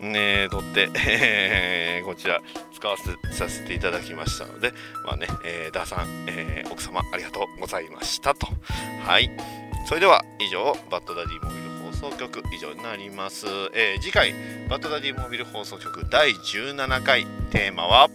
[0.01, 2.41] うん、ね取って、えーこちら
[2.73, 4.71] 使わせさせていただきましたので、
[5.05, 8.47] まあね、えー、ダーさん、えー奥様ありがとうございましたと。
[9.03, 9.29] はい。
[9.87, 13.45] それでは以上、バッドダディモビル放送局以上になります。
[13.73, 14.33] えー次回、
[14.69, 18.09] バッドダディモビル放送局第17回テーマは、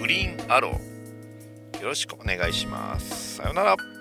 [0.00, 1.82] グリーンアロー。
[1.82, 3.36] よろしくお願いします。
[3.36, 3.95] さようなら。